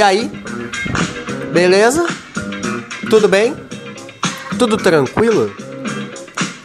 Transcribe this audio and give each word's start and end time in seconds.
E 0.00 0.02
aí? 0.02 0.30
Beleza? 1.52 2.06
Tudo 3.10 3.28
bem? 3.28 3.54
Tudo 4.58 4.78
tranquilo? 4.78 5.54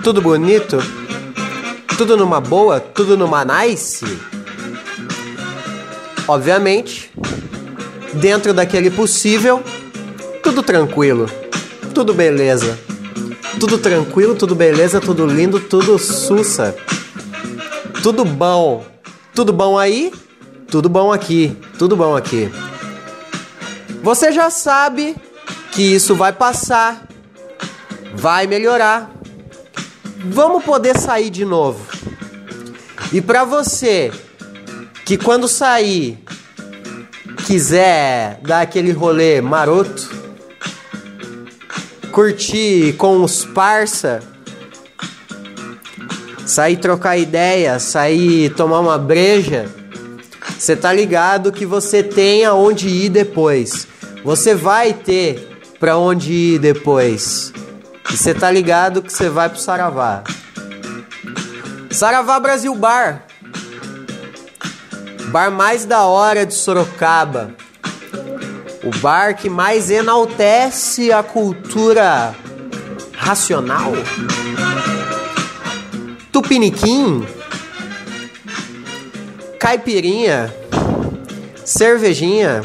Tudo 0.01 0.21
bonito? 0.21 0.77
Tudo 1.97 2.15
numa 2.15 2.39
boa? 2.39 2.79
Tudo 2.79 3.17
numa 3.17 3.43
nice? 3.43 4.05
Obviamente, 6.25 7.11
dentro 8.13 8.53
daquele 8.53 8.89
possível, 8.89 9.61
tudo 10.41 10.63
tranquilo, 10.63 11.29
tudo 11.93 12.13
beleza. 12.13 12.79
Tudo 13.59 13.77
tranquilo, 13.77 14.35
tudo 14.35 14.55
beleza, 14.55 15.01
tudo 15.01 15.25
lindo, 15.25 15.59
tudo 15.59 15.99
sussa. 15.99 16.73
Tudo 18.01 18.23
bom. 18.23 18.85
Tudo 19.33 19.51
bom 19.51 19.77
aí? 19.77 20.13
Tudo 20.71 20.87
bom 20.87 21.11
aqui. 21.11 21.57
Tudo 21.77 21.97
bom 21.97 22.15
aqui. 22.15 22.49
Você 24.05 24.31
já 24.31 24.51
sabe 24.51 25.15
que 25.71 25.81
isso 25.81 26.13
vai 26.13 26.31
passar, 26.31 27.07
vai 28.13 28.45
melhorar. 28.45 29.09
Vamos 30.25 30.63
poder 30.63 30.95
sair 30.95 31.31
de 31.31 31.43
novo. 31.43 31.83
E 33.11 33.19
para 33.19 33.43
você 33.43 34.11
que 35.05 35.17
quando 35.17 35.47
sair 35.47 36.23
quiser 37.47 38.39
dar 38.43 38.61
aquele 38.61 38.91
rolê 38.91 39.41
maroto, 39.41 40.07
curtir 42.11 42.93
com 42.97 43.23
os 43.23 43.43
parça, 43.43 44.19
sair 46.45 46.77
trocar 46.77 47.17
ideia, 47.17 47.79
sair 47.79 48.51
tomar 48.51 48.81
uma 48.81 48.99
breja, 48.99 49.65
você 50.59 50.75
tá 50.75 50.93
ligado 50.93 51.51
que 51.51 51.65
você 51.65 52.03
tem 52.03 52.45
aonde 52.45 52.87
ir 52.87 53.09
depois. 53.09 53.84
Você 54.25 54.55
vai 54.55 54.91
ter 54.91 55.55
para 55.79 55.99
onde 55.99 56.33
ir 56.33 56.59
depois. 56.59 57.53
E 58.11 58.17
você 58.17 58.33
tá 58.33 58.49
ligado 58.49 59.03
que 59.03 59.13
você 59.13 59.29
vai 59.29 59.47
pro 59.47 59.59
Saravá. 59.59 60.23
Saravá 61.91 62.39
Brasil 62.39 62.73
Bar. 62.73 63.27
Bar 65.27 65.51
mais 65.51 65.85
da 65.85 66.05
hora 66.05 66.43
de 66.43 66.55
Sorocaba. 66.55 67.53
O 68.83 68.89
bar 68.97 69.35
que 69.35 69.47
mais 69.47 69.91
enaltece 69.91 71.11
a 71.11 71.21
cultura 71.21 72.33
racional. 73.13 73.91
Tupiniquim. 76.31 77.27
Caipirinha. 79.59 80.51
Cervejinha. 81.63 82.63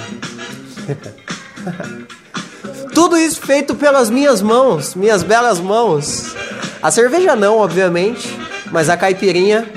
Tudo 2.94 3.16
isso 3.16 3.41
feito 3.41 3.75
pelas 3.75 4.11
minhas 4.11 4.42
mãos, 4.42 4.94
minhas 4.94 5.22
belas 5.22 5.58
mãos. 5.58 6.34
A 6.83 6.91
cerveja 6.91 7.36
não, 7.36 7.58
obviamente, 7.58 8.28
mas 8.70 8.89
a 8.89 8.97
caipirinha. 8.97 9.70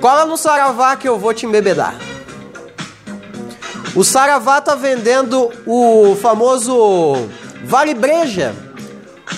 Cola 0.00 0.26
no 0.26 0.36
Saravá 0.36 0.96
que 0.96 1.08
eu 1.08 1.18
vou 1.18 1.32
te 1.32 1.46
embebedar. 1.46 1.94
O 3.94 4.02
Saravá 4.02 4.60
tá 4.60 4.74
vendendo 4.74 5.50
o 5.64 6.16
famoso 6.20 7.28
Vale 7.64 7.94
Breja. 7.94 8.54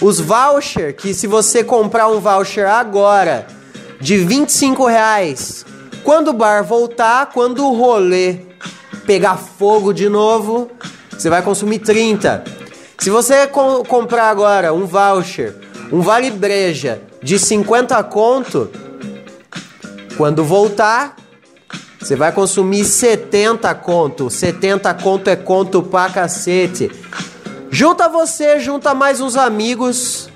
Os 0.00 0.18
voucher, 0.18 0.96
que 0.96 1.14
se 1.14 1.26
você 1.26 1.62
comprar 1.62 2.08
um 2.08 2.20
voucher 2.20 2.66
agora 2.66 3.46
de 4.00 4.18
25 4.18 4.86
reais, 4.86 5.64
quando 6.02 6.28
o 6.28 6.32
bar 6.32 6.64
voltar, 6.64 7.26
quando 7.26 7.66
o 7.66 7.74
rolê 7.74 8.45
pegar 9.06 9.36
fogo 9.36 9.92
de 9.92 10.08
novo, 10.08 10.70
você 11.10 11.30
vai 11.30 11.40
consumir 11.40 11.78
30. 11.78 12.44
Se 12.98 13.08
você 13.08 13.46
co 13.46 13.84
comprar 13.84 14.30
agora 14.30 14.72
um 14.72 14.84
voucher, 14.84 15.54
um 15.92 16.00
vale 16.00 16.30
breja 16.30 17.00
de 17.22 17.38
50 17.38 18.02
conto, 18.04 18.70
quando 20.16 20.42
voltar, 20.42 21.16
você 22.00 22.16
vai 22.16 22.32
consumir 22.32 22.84
70 22.84 23.74
conto. 23.76 24.30
70 24.30 24.92
conto 24.94 25.28
é 25.28 25.36
conto 25.36 25.82
pra 25.82 26.08
cacete. 26.08 26.90
Junta 27.70 28.08
você, 28.08 28.58
junta 28.58 28.94
mais 28.94 29.20
uns 29.20 29.36
amigos, 29.36 30.30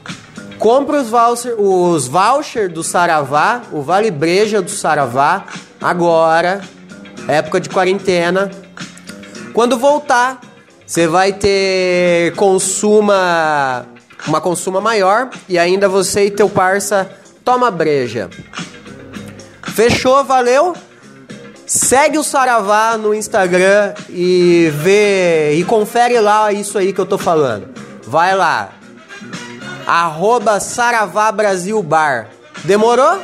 compra 0.59 1.01
os 1.01 1.09
voucher, 1.09 1.55
os 1.59 2.07
voucher 2.07 2.71
do 2.71 2.83
Saravá, 2.83 3.63
o 3.73 3.83
vale 3.83 4.11
breja 4.11 4.61
do 4.61 4.71
Saravá, 4.71 5.47
agora, 5.81 6.61
época 7.31 7.61
de 7.61 7.69
quarentena. 7.69 8.51
Quando 9.53 9.79
voltar, 9.79 10.41
você 10.87 11.07
vai 11.07 11.33
ter 11.33 12.35
consuma 12.35 13.87
uma 14.27 14.41
consuma 14.41 14.81
maior 14.81 15.31
e 15.49 15.59
ainda 15.59 15.89
você 15.89 16.27
e 16.27 16.31
teu 16.31 16.49
parça 16.49 17.11
toma 17.45 17.71
breja. 17.71 18.29
Fechou, 19.63 20.25
valeu? 20.25 20.75
Segue 21.67 22.19
o 22.19 22.25
Saravá 22.25 22.99
no 22.99 23.15
Instagram 23.15 23.95
e 24.09 24.71
vê 24.75 25.53
e 25.55 25.65
confere 25.65 26.19
lá 26.19 26.53
isso 26.53 26.77
aí 26.77 26.93
que 26.93 27.01
eu 27.01 27.07
tô 27.07 27.17
falando. 27.17 27.69
Vai 28.03 28.35
lá. 28.35 28.71
Arroba 29.87 30.59
Saravá 30.59 31.31
Brasil 31.31 31.81
Bar. 31.83 32.29
Demorou? 32.65 33.21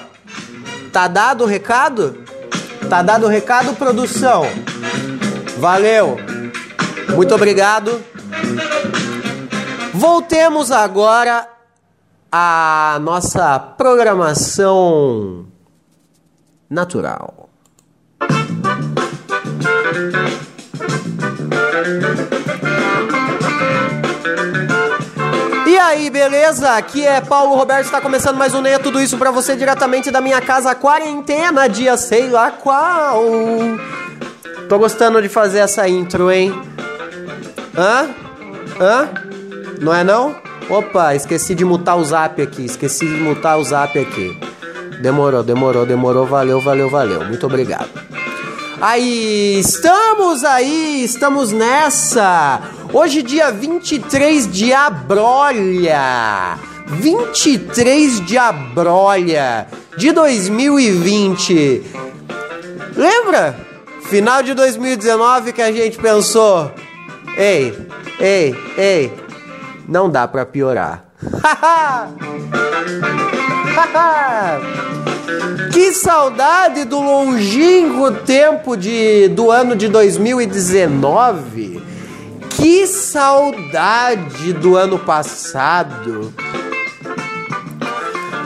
Tá 0.92 1.08
dado 1.08 1.44
o 1.44 1.46
recado? 1.46 2.25
Tá 2.88 3.02
dado 3.02 3.26
o 3.26 3.28
recado, 3.28 3.74
produção? 3.74 4.44
Valeu! 5.58 6.16
Muito 7.14 7.34
obrigado. 7.34 8.00
Voltemos 9.92 10.70
agora 10.70 11.48
à 12.30 12.98
nossa 13.00 13.58
programação 13.58 15.46
natural. 16.70 17.48
Aí, 25.86 26.10
beleza? 26.10 26.72
Aqui 26.72 27.06
é 27.06 27.20
Paulo 27.20 27.54
Roberto, 27.54 27.84
está 27.84 28.00
começando 28.00 28.36
mais 28.36 28.52
um 28.54 28.60
Neia 28.60 28.78
Tudo 28.78 29.00
Isso 29.00 29.16
para 29.16 29.30
você 29.30 29.54
diretamente 29.54 30.10
da 30.10 30.20
minha 30.20 30.40
casa 30.40 30.74
quarentena, 30.74 31.68
dia 31.68 31.96
sei 31.96 32.28
lá 32.28 32.50
qual. 32.50 33.22
Tô 34.68 34.78
gostando 34.78 35.22
de 35.22 35.28
fazer 35.28 35.60
essa 35.60 35.88
intro, 35.88 36.30
hein? 36.30 36.52
Hã? 37.76 38.08
Hã? 38.80 39.08
Não 39.80 39.94
é 39.94 40.02
não? 40.02 40.34
Opa, 40.68 41.14
esqueci 41.14 41.54
de 41.54 41.64
mutar 41.64 41.96
o 41.96 42.04
zap 42.04 42.42
aqui. 42.42 42.64
Esqueci 42.64 43.06
de 43.06 43.20
mutar 43.20 43.56
o 43.56 43.62
zap 43.62 43.96
aqui. 43.96 44.36
Demorou, 45.00 45.44
demorou, 45.44 45.86
demorou. 45.86 46.26
Valeu, 46.26 46.60
valeu, 46.60 46.90
valeu. 46.90 47.24
Muito 47.24 47.46
obrigado. 47.46 47.88
Aí, 48.80 49.58
estamos 49.58 50.44
aí, 50.44 51.04
estamos 51.04 51.50
nessa. 51.50 52.60
Hoje, 52.92 53.22
dia 53.22 53.50
23 53.50 54.50
de 54.50 54.72
abrolha. 54.72 56.58
23 56.86 58.24
de 58.24 58.38
abrolha 58.38 59.66
de 59.96 60.12
2020. 60.12 61.82
Lembra? 62.94 63.58
Final 64.02 64.42
de 64.42 64.54
2019 64.54 65.52
que 65.52 65.60
a 65.60 65.72
gente 65.72 65.98
pensou 65.98 66.70
Ei, 67.36 67.76
ei, 68.18 68.54
ei, 68.78 69.12
não 69.86 70.08
dá 70.08 70.26
pra 70.26 70.46
piorar. 70.46 71.04
que 75.72 75.92
saudade 75.92 76.84
do 76.84 77.00
longínquo 77.00 78.12
tempo 78.12 78.76
de, 78.76 79.28
do 79.28 79.50
ano 79.50 79.76
de 79.76 79.88
2019. 79.88 81.82
Que 82.50 82.86
saudade 82.86 84.52
do 84.54 84.76
ano 84.76 84.98
passado. 84.98 86.32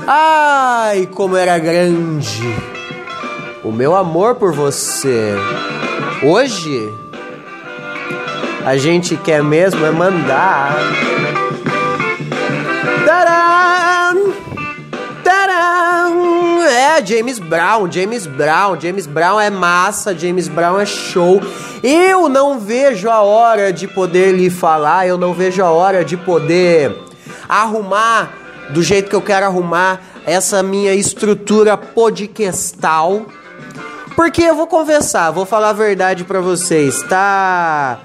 Ai, 0.06 1.08
como 1.12 1.36
era 1.36 1.58
grande 1.58 2.70
o 3.62 3.70
meu 3.70 3.94
amor 3.94 4.36
por 4.36 4.52
você. 4.52 5.34
Hoje 6.22 6.92
a 8.64 8.76
gente 8.76 9.16
quer 9.16 9.42
mesmo 9.42 9.84
é 9.84 9.90
mandar. 9.90 10.76
Tadam! 13.06 13.89
James 17.04 17.38
Brown, 17.38 17.90
James 17.90 18.26
Brown, 18.26 18.78
James 18.80 19.06
Brown 19.06 19.40
é 19.40 19.50
massa, 19.50 20.16
James 20.16 20.48
Brown 20.48 20.78
é 20.78 20.86
show. 20.86 21.40
Eu 21.82 22.28
não 22.28 22.58
vejo 22.58 23.08
a 23.08 23.20
hora 23.20 23.72
de 23.72 23.88
poder 23.88 24.32
lhe 24.32 24.50
falar, 24.50 25.06
eu 25.06 25.18
não 25.18 25.32
vejo 25.34 25.62
a 25.62 25.70
hora 25.70 26.04
de 26.04 26.16
poder 26.16 26.96
arrumar 27.48 28.32
do 28.70 28.82
jeito 28.82 29.10
que 29.10 29.16
eu 29.16 29.22
quero 29.22 29.46
arrumar 29.46 30.00
essa 30.24 30.62
minha 30.62 30.94
estrutura 30.94 31.76
podcastal 31.76 33.26
Porque 34.14 34.42
eu 34.42 34.54
vou 34.54 34.66
conversar, 34.66 35.30
vou 35.30 35.46
falar 35.46 35.70
a 35.70 35.72
verdade 35.72 36.24
para 36.24 36.40
vocês, 36.40 37.02
tá? 37.04 37.98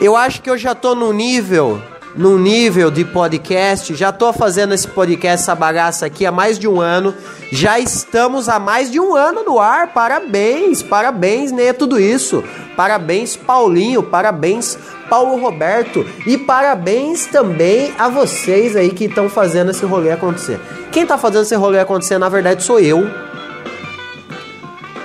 Eu 0.00 0.16
acho 0.16 0.40
que 0.40 0.48
eu 0.48 0.56
já 0.56 0.74
tô 0.74 0.94
no 0.94 1.12
nível, 1.12 1.82
no 2.16 2.38
nível 2.38 2.90
de 2.90 3.04
podcast, 3.04 3.94
já 3.94 4.10
tô 4.10 4.32
fazendo 4.32 4.74
esse 4.74 4.88
podcast, 4.88 5.42
essa 5.42 5.54
bagaça 5.54 6.06
aqui 6.06 6.26
há 6.26 6.32
mais 6.32 6.58
de 6.58 6.66
um 6.66 6.80
ano. 6.80 7.14
Já 7.52 7.78
estamos 7.78 8.48
há 8.48 8.58
mais 8.58 8.90
de 8.90 9.00
um 9.00 9.14
ano 9.14 9.44
no 9.44 9.58
ar. 9.58 9.92
Parabéns, 9.92 10.82
parabéns, 10.82 11.52
né? 11.52 11.72
Tudo 11.72 11.98
isso. 11.98 12.42
Parabéns, 12.76 13.36
Paulinho, 13.36 14.02
parabéns, 14.02 14.78
Paulo 15.08 15.40
Roberto. 15.40 16.04
E 16.26 16.36
parabéns 16.36 17.26
também 17.26 17.92
a 17.98 18.08
vocês 18.08 18.76
aí 18.76 18.90
que 18.90 19.04
estão 19.04 19.28
fazendo 19.28 19.70
esse 19.70 19.84
rolê 19.84 20.10
acontecer. 20.10 20.60
Quem 20.90 21.06
tá 21.06 21.16
fazendo 21.18 21.42
esse 21.42 21.54
rolê 21.54 21.78
acontecer, 21.80 22.18
na 22.18 22.28
verdade, 22.28 22.62
sou 22.62 22.80
eu. 22.80 23.08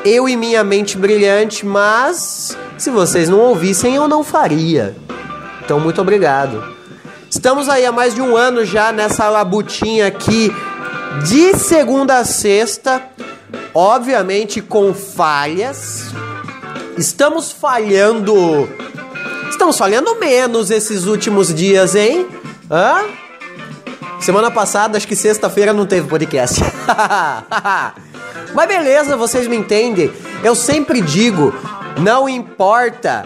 Eu 0.05 0.27
e 0.27 0.35
minha 0.35 0.63
mente 0.63 0.97
brilhante, 0.97 1.65
mas 1.65 2.57
se 2.77 2.89
vocês 2.89 3.29
não 3.29 3.39
ouvissem, 3.39 3.95
eu 3.95 4.07
não 4.07 4.23
faria. 4.23 4.95
Então, 5.63 5.79
muito 5.79 6.01
obrigado. 6.01 6.73
Estamos 7.35 7.67
aí 7.67 7.83
há 7.83 7.91
mais 7.91 8.13
de 8.13 8.21
um 8.21 8.37
ano 8.37 8.63
já 8.63 8.91
nessa 8.91 9.27
labutinha 9.27 10.05
aqui, 10.05 10.51
de 11.27 11.57
segunda 11.57 12.19
a 12.19 12.25
sexta, 12.25 13.01
obviamente 13.73 14.61
com 14.61 14.93
falhas. 14.93 16.11
Estamos 16.95 17.51
falhando. 17.51 18.69
Estamos 19.49 19.79
falhando 19.79 20.15
menos 20.19 20.69
esses 20.69 21.05
últimos 21.05 21.51
dias, 21.51 21.95
hein? 21.95 22.27
Hã? 22.69 23.01
Semana 24.21 24.51
passada, 24.51 24.95
acho 24.95 25.07
que 25.07 25.15
sexta-feira 25.15 25.73
não 25.73 25.87
teve 25.87 26.07
podcast. 26.07 26.61
Mas 28.53 28.67
beleza, 28.67 29.17
vocês 29.17 29.47
me 29.47 29.57
entendem. 29.57 30.13
Eu 30.43 30.53
sempre 30.53 31.01
digo, 31.01 31.51
não 31.99 32.29
importa 32.29 33.25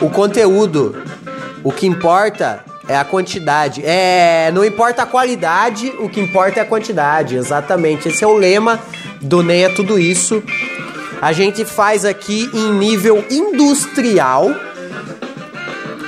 o 0.00 0.08
conteúdo. 0.10 1.02
O 1.64 1.72
que 1.72 1.88
importa 1.88 2.64
é 2.88 2.96
a 2.96 3.04
quantidade. 3.04 3.82
É, 3.84 4.50
não 4.52 4.64
importa 4.64 5.02
a 5.02 5.06
qualidade, 5.06 5.92
o 5.98 6.08
que 6.08 6.20
importa 6.20 6.60
é 6.60 6.62
a 6.62 6.66
quantidade. 6.66 7.36
Exatamente. 7.36 8.08
Esse 8.08 8.24
é 8.24 8.26
o 8.26 8.36
lema 8.36 8.80
do 9.20 9.42
Nem 9.42 9.64
é 9.64 9.68
tudo 9.68 9.98
isso. 9.98 10.42
A 11.20 11.32
gente 11.32 11.64
faz 11.64 12.04
aqui 12.04 12.50
em 12.52 12.72
nível 12.72 13.24
industrial. 13.30 14.50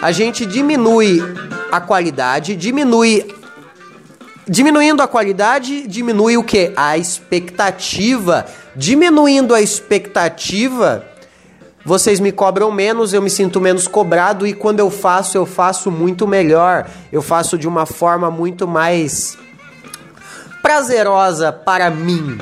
A 0.00 0.12
gente 0.12 0.46
diminui 0.46 1.20
a 1.72 1.80
qualidade, 1.80 2.54
diminui 2.54 3.34
Diminuindo 4.50 5.02
a 5.02 5.06
qualidade, 5.06 5.86
diminui 5.86 6.38
o 6.38 6.42
que? 6.42 6.72
A 6.75 6.96
expectativa. 6.96 8.46
Diminuindo 8.75 9.54
a 9.54 9.60
expectativa, 9.60 11.04
vocês 11.88 12.20
me 12.20 12.31
cobram 12.31 12.70
menos, 12.70 13.14
eu 13.14 13.23
me 13.23 13.31
sinto 13.31 13.62
menos 13.62 13.88
cobrado 13.88 14.46
e 14.46 14.52
quando 14.52 14.79
eu 14.79 14.90
faço, 14.90 15.38
eu 15.38 15.46
faço 15.46 15.90
muito 15.90 16.29
melhor. 16.29 16.87
Eu 17.11 17.23
faço 17.23 17.56
de 17.56 17.67
uma 17.67 17.87
forma 17.87 18.31
muito 18.31 18.69
mais 18.69 19.38
prazerosa 20.61 21.50
para 21.50 21.88
mim. 21.88 22.37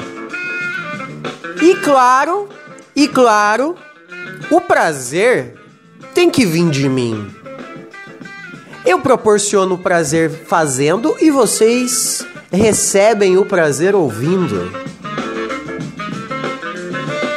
E 1.62 1.76
claro, 1.76 2.48
e 2.96 3.06
claro, 3.06 3.76
o 4.50 4.60
prazer 4.60 5.54
tem 6.12 6.28
que 6.28 6.44
vir 6.44 6.68
de 6.68 6.88
mim. 6.88 7.32
Eu 8.84 8.98
proporciono 8.98 9.78
prazer 9.78 10.28
fazendo 10.28 11.14
e 11.20 11.30
vocês 11.30 12.26
recebem 12.50 13.38
o 13.38 13.44
prazer 13.44 13.94
ouvindo. 13.94 14.72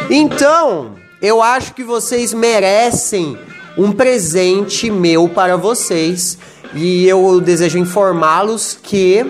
Então, 0.09 0.95
eu 1.21 1.41
acho 1.41 1.73
que 1.73 1.83
vocês 1.83 2.33
merecem 2.33 3.37
um 3.77 3.91
presente 3.91 4.89
meu 4.89 5.27
para 5.27 5.57
vocês 5.57 6.37
e 6.73 7.05
eu 7.07 7.41
desejo 7.41 7.77
informá-los 7.77 8.77
que 8.81 9.25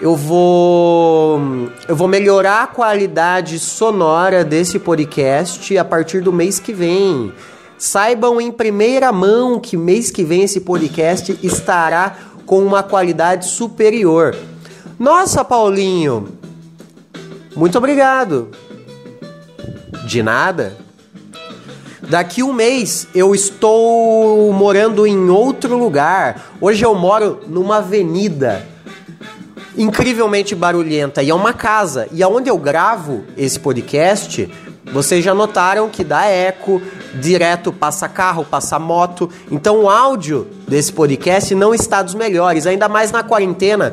eu 0.00 0.14
vou 0.14 1.40
eu 1.88 1.96
vou 1.96 2.06
melhorar 2.06 2.64
a 2.64 2.66
qualidade 2.66 3.58
sonora 3.58 4.44
desse 4.44 4.78
podcast 4.78 5.76
a 5.78 5.84
partir 5.84 6.20
do 6.20 6.32
mês 6.32 6.58
que 6.58 6.72
vem. 6.72 7.32
Saibam 7.78 8.40
em 8.40 8.50
primeira 8.50 9.12
mão 9.12 9.58
que 9.58 9.76
mês 9.76 10.10
que 10.10 10.24
vem 10.24 10.42
esse 10.42 10.60
podcast 10.60 11.38
estará 11.42 12.16
com 12.44 12.64
uma 12.64 12.82
qualidade 12.82 13.46
superior. 13.46 14.36
Nossa, 14.98 15.44
Paulinho, 15.44 16.28
muito 17.54 17.76
obrigado. 17.76 18.50
De 20.06 20.22
nada. 20.22 20.76
Daqui 22.08 22.40
um 22.40 22.52
mês 22.52 23.08
eu 23.12 23.34
estou 23.34 24.52
morando 24.52 25.04
em 25.04 25.28
outro 25.28 25.76
lugar. 25.76 26.52
Hoje 26.60 26.84
eu 26.84 26.94
moro 26.94 27.40
numa 27.48 27.78
avenida 27.78 28.64
incrivelmente 29.76 30.54
barulhenta 30.54 31.24
e 31.24 31.30
é 31.30 31.34
uma 31.34 31.52
casa. 31.52 32.06
E 32.12 32.22
aonde 32.22 32.48
eu 32.48 32.56
gravo 32.56 33.24
esse 33.36 33.58
podcast, 33.58 34.48
vocês 34.92 35.24
já 35.24 35.34
notaram 35.34 35.88
que 35.88 36.04
dá 36.04 36.24
eco, 36.26 36.80
direto 37.20 37.72
passa 37.72 38.08
carro, 38.08 38.44
passa 38.44 38.78
moto. 38.78 39.28
Então 39.50 39.82
o 39.82 39.90
áudio 39.90 40.46
desse 40.68 40.92
podcast 40.92 41.52
não 41.52 41.74
está 41.74 42.00
dos 42.00 42.14
melhores, 42.14 42.64
ainda 42.64 42.88
mais 42.88 43.10
na 43.10 43.24
quarentena, 43.24 43.92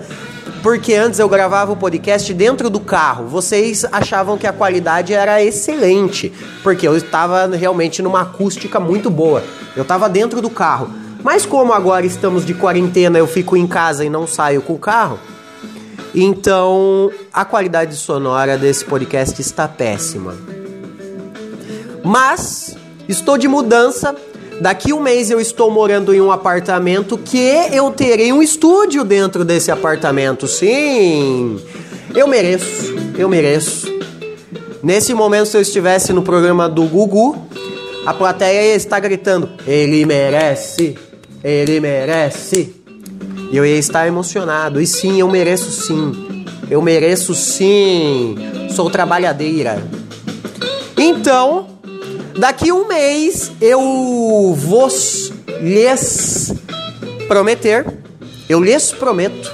porque 0.63 0.95
antes 0.95 1.19
eu 1.19 1.27
gravava 1.27 1.73
o 1.73 1.77
podcast 1.77 2.33
dentro 2.33 2.69
do 2.69 2.79
carro. 2.79 3.27
Vocês 3.27 3.85
achavam 3.91 4.37
que 4.37 4.47
a 4.47 4.53
qualidade 4.53 5.13
era 5.13 5.43
excelente, 5.43 6.31
porque 6.63 6.87
eu 6.87 6.95
estava 6.95 7.45
realmente 7.47 8.01
numa 8.01 8.21
acústica 8.21 8.79
muito 8.79 9.09
boa. 9.09 9.43
Eu 9.75 9.81
estava 9.81 10.07
dentro 10.07 10.41
do 10.41 10.49
carro. 10.49 10.89
Mas 11.21 11.45
como 11.45 11.73
agora 11.73 12.05
estamos 12.05 12.45
de 12.45 12.53
quarentena, 12.53 13.19
eu 13.19 13.27
fico 13.27 13.57
em 13.57 13.67
casa 13.67 14.05
e 14.05 14.09
não 14.09 14.25
saio 14.25 14.61
com 14.61 14.73
o 14.73 14.79
carro, 14.79 15.19
então 16.13 17.09
a 17.31 17.45
qualidade 17.45 17.95
sonora 17.95 18.57
desse 18.57 18.83
podcast 18.85 19.39
está 19.41 19.67
péssima. 19.67 20.35
Mas 22.03 22.75
estou 23.07 23.37
de 23.37 23.47
mudança. 23.47 24.15
Daqui 24.61 24.93
um 24.93 25.01
mês 25.01 25.29
eu 25.29 25.39
estou 25.39 25.69
morando 25.69 26.13
em 26.13 26.21
um 26.21 26.31
apartamento 26.31 27.17
que 27.17 27.37
eu 27.71 27.91
terei 27.91 28.31
um 28.31 28.41
estúdio 28.41 29.03
dentro 29.03 29.43
desse 29.43 29.71
apartamento. 29.71 30.47
Sim, 30.47 31.59
eu 32.15 32.27
mereço, 32.27 32.95
eu 33.17 33.27
mereço. 33.27 33.91
Nesse 34.81 35.13
momento, 35.13 35.47
se 35.47 35.57
eu 35.57 35.61
estivesse 35.61 36.11
no 36.11 36.21
programa 36.21 36.67
do 36.67 36.83
Gugu, 36.83 37.47
a 38.05 38.13
plateia 38.13 38.75
está 38.75 38.99
gritando: 38.99 39.49
Ele 39.65 40.05
merece, 40.05 40.97
ele 41.43 41.79
merece. 41.79 42.75
E 43.51 43.57
eu 43.57 43.65
ia 43.65 43.77
estar 43.77 44.07
emocionado. 44.07 44.81
E 44.81 44.87
sim, 44.87 45.19
eu 45.19 45.27
mereço 45.29 45.71
sim. 45.71 46.45
Eu 46.69 46.81
mereço 46.81 47.33
sim. 47.33 48.35
Sou 48.75 48.89
trabalhadeira. 48.89 49.81
Então, 50.97 51.67
Daqui 52.37 52.71
um 52.71 52.87
mês 52.87 53.51
eu 53.61 54.53
vos 54.57 55.31
lhes 55.61 56.53
prometer, 57.27 57.85
eu 58.49 58.59
lhes 58.61 58.91
prometo 58.91 59.51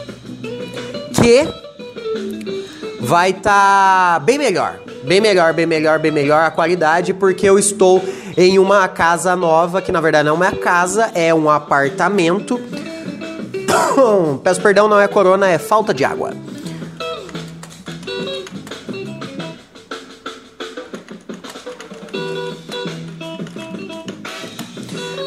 que 1.13 1.47
vai 3.01 3.31
estar 3.31 4.13
tá 4.13 4.19
bem 4.19 4.37
melhor. 4.37 4.79
Bem 5.03 5.21
melhor, 5.21 5.53
bem 5.53 5.65
melhor, 5.65 5.99
bem 5.99 6.11
melhor 6.11 6.43
a 6.43 6.51
qualidade, 6.51 7.13
porque 7.13 7.47
eu 7.47 7.57
estou 7.57 8.03
em 8.37 8.59
uma 8.59 8.87
casa 8.87 9.35
nova, 9.35 9.81
que 9.81 9.91
na 9.91 9.99
verdade 9.99 10.27
não 10.27 10.35
é 10.35 10.49
uma 10.49 10.51
casa, 10.51 11.11
é 11.13 11.33
um 11.33 11.49
apartamento. 11.49 12.59
Peço 14.43 14.61
perdão, 14.61 14.87
não 14.87 14.99
é 14.99 15.07
corona, 15.07 15.49
é 15.49 15.57
falta 15.57 15.93
de 15.93 16.03
água. 16.03 16.33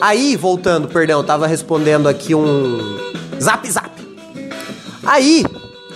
Aí, 0.03 0.35
voltando, 0.35 0.89
perdão, 0.89 1.23
tava 1.23 1.47
respondendo 1.47 2.09
aqui 2.09 2.35
um 2.35 2.99
zap 3.41 3.71
zap. 3.71 3.89
Aí, 5.07 5.45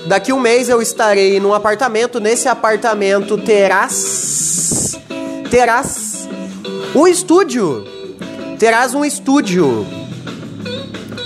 daqui 0.06 0.32
um 0.32 0.38
mês 0.38 0.68
eu 0.68 0.80
estarei 0.80 1.40
num 1.40 1.52
apartamento. 1.52 2.20
Nesse 2.20 2.46
apartamento 2.46 3.36
terás. 3.36 4.96
Terás 5.50 6.28
um 6.94 7.08
estúdio. 7.08 7.84
Terás 8.60 8.94
um 8.94 9.04
estúdio. 9.04 9.84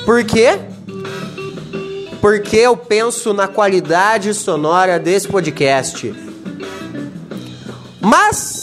Por 0.06 0.25
quê? 0.25 0.58
Porque 2.18 2.56
eu 2.56 2.78
penso 2.78 3.34
na 3.34 3.46
qualidade 3.46 4.32
sonora 4.32 4.99
desse 4.99 5.28
podcast. 5.28 6.14
Mas 8.00 8.59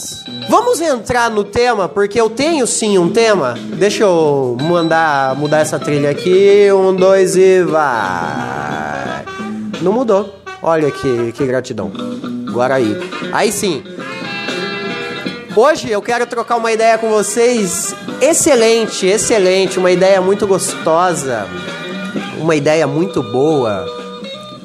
Vamos 0.48 0.80
entrar 0.80 1.30
no 1.30 1.44
tema, 1.44 1.88
porque 1.88 2.18
eu 2.18 2.30
tenho 2.30 2.66
sim 2.66 2.96
um 2.96 3.10
tema. 3.10 3.54
Deixa 3.74 4.04
eu 4.04 4.56
mandar 4.60 5.36
mudar 5.36 5.58
essa 5.58 5.78
trilha 5.78 6.08
aqui. 6.10 6.72
Um, 6.72 6.94
dois 6.94 7.36
e 7.36 7.62
vai. 7.64 9.24
Não 9.82 9.92
mudou. 9.92 10.34
Olha 10.62 10.90
que, 10.90 11.32
que 11.32 11.44
gratidão. 11.46 11.92
Agora 12.48 12.76
aí. 12.76 12.96
Aí 13.30 13.52
sim. 13.52 13.84
Hoje 15.54 15.90
eu 15.90 16.00
quero 16.00 16.26
trocar 16.26 16.56
uma 16.56 16.72
ideia 16.72 16.96
com 16.96 17.10
vocês. 17.10 17.94
Excelente, 18.20 19.06
excelente, 19.06 19.78
uma 19.78 19.90
ideia 19.90 20.20
muito 20.20 20.46
gostosa. 20.46 21.46
Uma 22.40 22.56
ideia 22.56 22.86
muito 22.86 23.22
boa. 23.22 23.84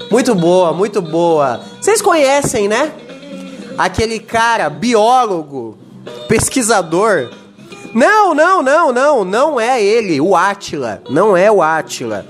Muito 0.09 0.33
boa, 0.33 0.71
muito 0.71 1.01
boa. 1.01 1.59
Vocês 1.81 2.01
conhecem, 2.01 2.67
né? 2.69 2.91
Aquele 3.77 4.20
cara, 4.20 4.70
biólogo, 4.70 5.77
pesquisador. 6.27 7.30
Não, 7.94 8.34
não, 8.34 8.62
não, 8.62 8.92
não, 8.92 9.24
não 9.24 9.60
é 9.60 9.84
ele, 9.84 10.20
o 10.20 10.36
Átila. 10.36 11.01
Não 11.10 11.36
é 11.36 11.51
o 11.51 11.62
Átila, 11.62 12.25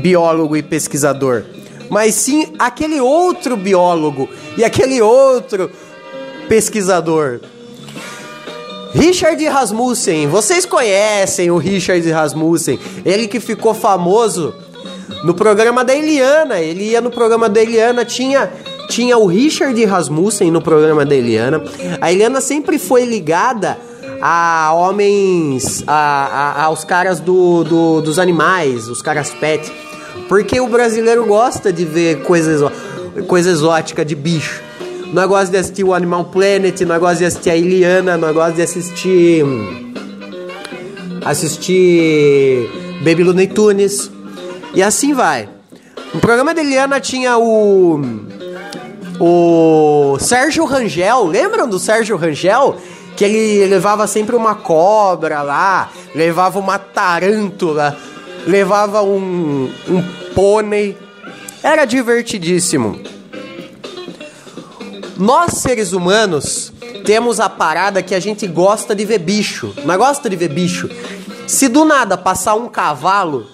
biólogo 0.00 0.56
e 0.56 0.62
pesquisador. 0.62 1.44
Mas 1.90 2.14
sim 2.14 2.54
aquele 2.58 3.00
outro 3.00 3.56
biólogo 3.56 4.28
e 4.56 4.64
aquele 4.64 5.02
outro 5.02 5.70
pesquisador. 6.48 7.40
Richard 8.94 9.42
Rasmussen, 9.46 10.28
vocês 10.28 10.66
conhecem 10.66 11.50
o 11.50 11.56
Richard 11.56 12.10
Rasmussen, 12.10 12.78
ele 13.04 13.26
que 13.26 13.40
ficou 13.40 13.72
famoso 13.72 14.54
no 15.24 15.34
programa 15.34 15.84
da 15.84 15.94
Eliana. 15.94 16.60
Ele 16.60 16.90
ia 16.90 17.00
no 17.00 17.10
programa 17.10 17.48
da 17.48 17.62
Eliana, 17.62 18.04
tinha 18.04 18.52
tinha 18.92 19.16
o 19.16 19.26
Richard 19.26 19.82
Rasmussen 19.86 20.50
no 20.50 20.60
programa 20.60 21.04
da 21.06 21.14
Eliana. 21.14 21.62
A 21.98 22.12
Eliana 22.12 22.42
sempre 22.42 22.78
foi 22.78 23.06
ligada 23.06 23.78
a 24.20 24.70
homens, 24.74 25.82
a, 25.86 25.94
a, 25.94 26.62
aos 26.64 26.84
caras 26.84 27.18
do, 27.18 27.64
do, 27.64 28.02
dos 28.02 28.18
animais, 28.18 28.88
os 28.88 29.00
caras 29.00 29.30
pet. 29.30 29.72
Porque 30.28 30.60
o 30.60 30.68
brasileiro 30.68 31.24
gosta 31.24 31.72
de 31.72 31.86
ver 31.86 32.22
coisas 32.22 32.60
coisa 33.26 33.50
exótica 33.50 34.04
de 34.04 34.14
bicho. 34.14 34.60
Nós 35.10 35.26
gostamos 35.26 35.50
de 35.50 35.56
assistir 35.56 35.84
o 35.84 35.94
Animal 35.94 36.26
Planet, 36.26 36.78
nós 36.82 36.98
gostamos 36.98 37.18
de 37.18 37.24
assistir 37.24 37.50
a 37.50 37.56
Eliana, 37.56 38.16
nós 38.18 38.34
gostamos 38.34 38.56
de 38.56 38.62
assistir. 38.62 39.44
assistir. 41.24 42.68
Baby 43.02 43.24
Looney 43.24 43.46
Tunes. 43.46 44.10
E 44.74 44.82
assim 44.82 45.14
vai. 45.14 45.48
No 46.12 46.20
programa 46.20 46.52
da 46.52 46.60
Eliana 46.60 47.00
tinha 47.00 47.38
o. 47.38 47.98
O 49.20 50.16
Sérgio 50.18 50.64
Rangel, 50.64 51.24
lembram 51.24 51.68
do 51.68 51.78
Sérgio 51.78 52.16
Rangel? 52.16 52.76
Que 53.16 53.24
ele 53.24 53.66
levava 53.66 54.06
sempre 54.06 54.34
uma 54.34 54.54
cobra 54.54 55.42
lá, 55.42 55.90
levava 56.14 56.58
uma 56.58 56.78
tarântula, 56.78 57.96
levava 58.46 59.02
um, 59.02 59.70
um 59.88 60.02
pônei. 60.34 60.96
Era 61.62 61.84
divertidíssimo. 61.84 63.00
Nós, 65.16 65.52
seres 65.52 65.92
humanos, 65.92 66.72
temos 67.04 67.38
a 67.38 67.48
parada 67.48 68.02
que 68.02 68.14
a 68.14 68.20
gente 68.20 68.46
gosta 68.46 68.94
de 68.94 69.04
ver 69.04 69.18
bicho. 69.18 69.74
Não 69.84 69.96
gosta 69.96 70.28
de 70.28 70.36
ver 70.36 70.48
bicho. 70.48 70.88
Se 71.46 71.68
do 71.68 71.84
nada 71.84 72.16
passar 72.16 72.54
um 72.54 72.68
cavalo, 72.68 73.46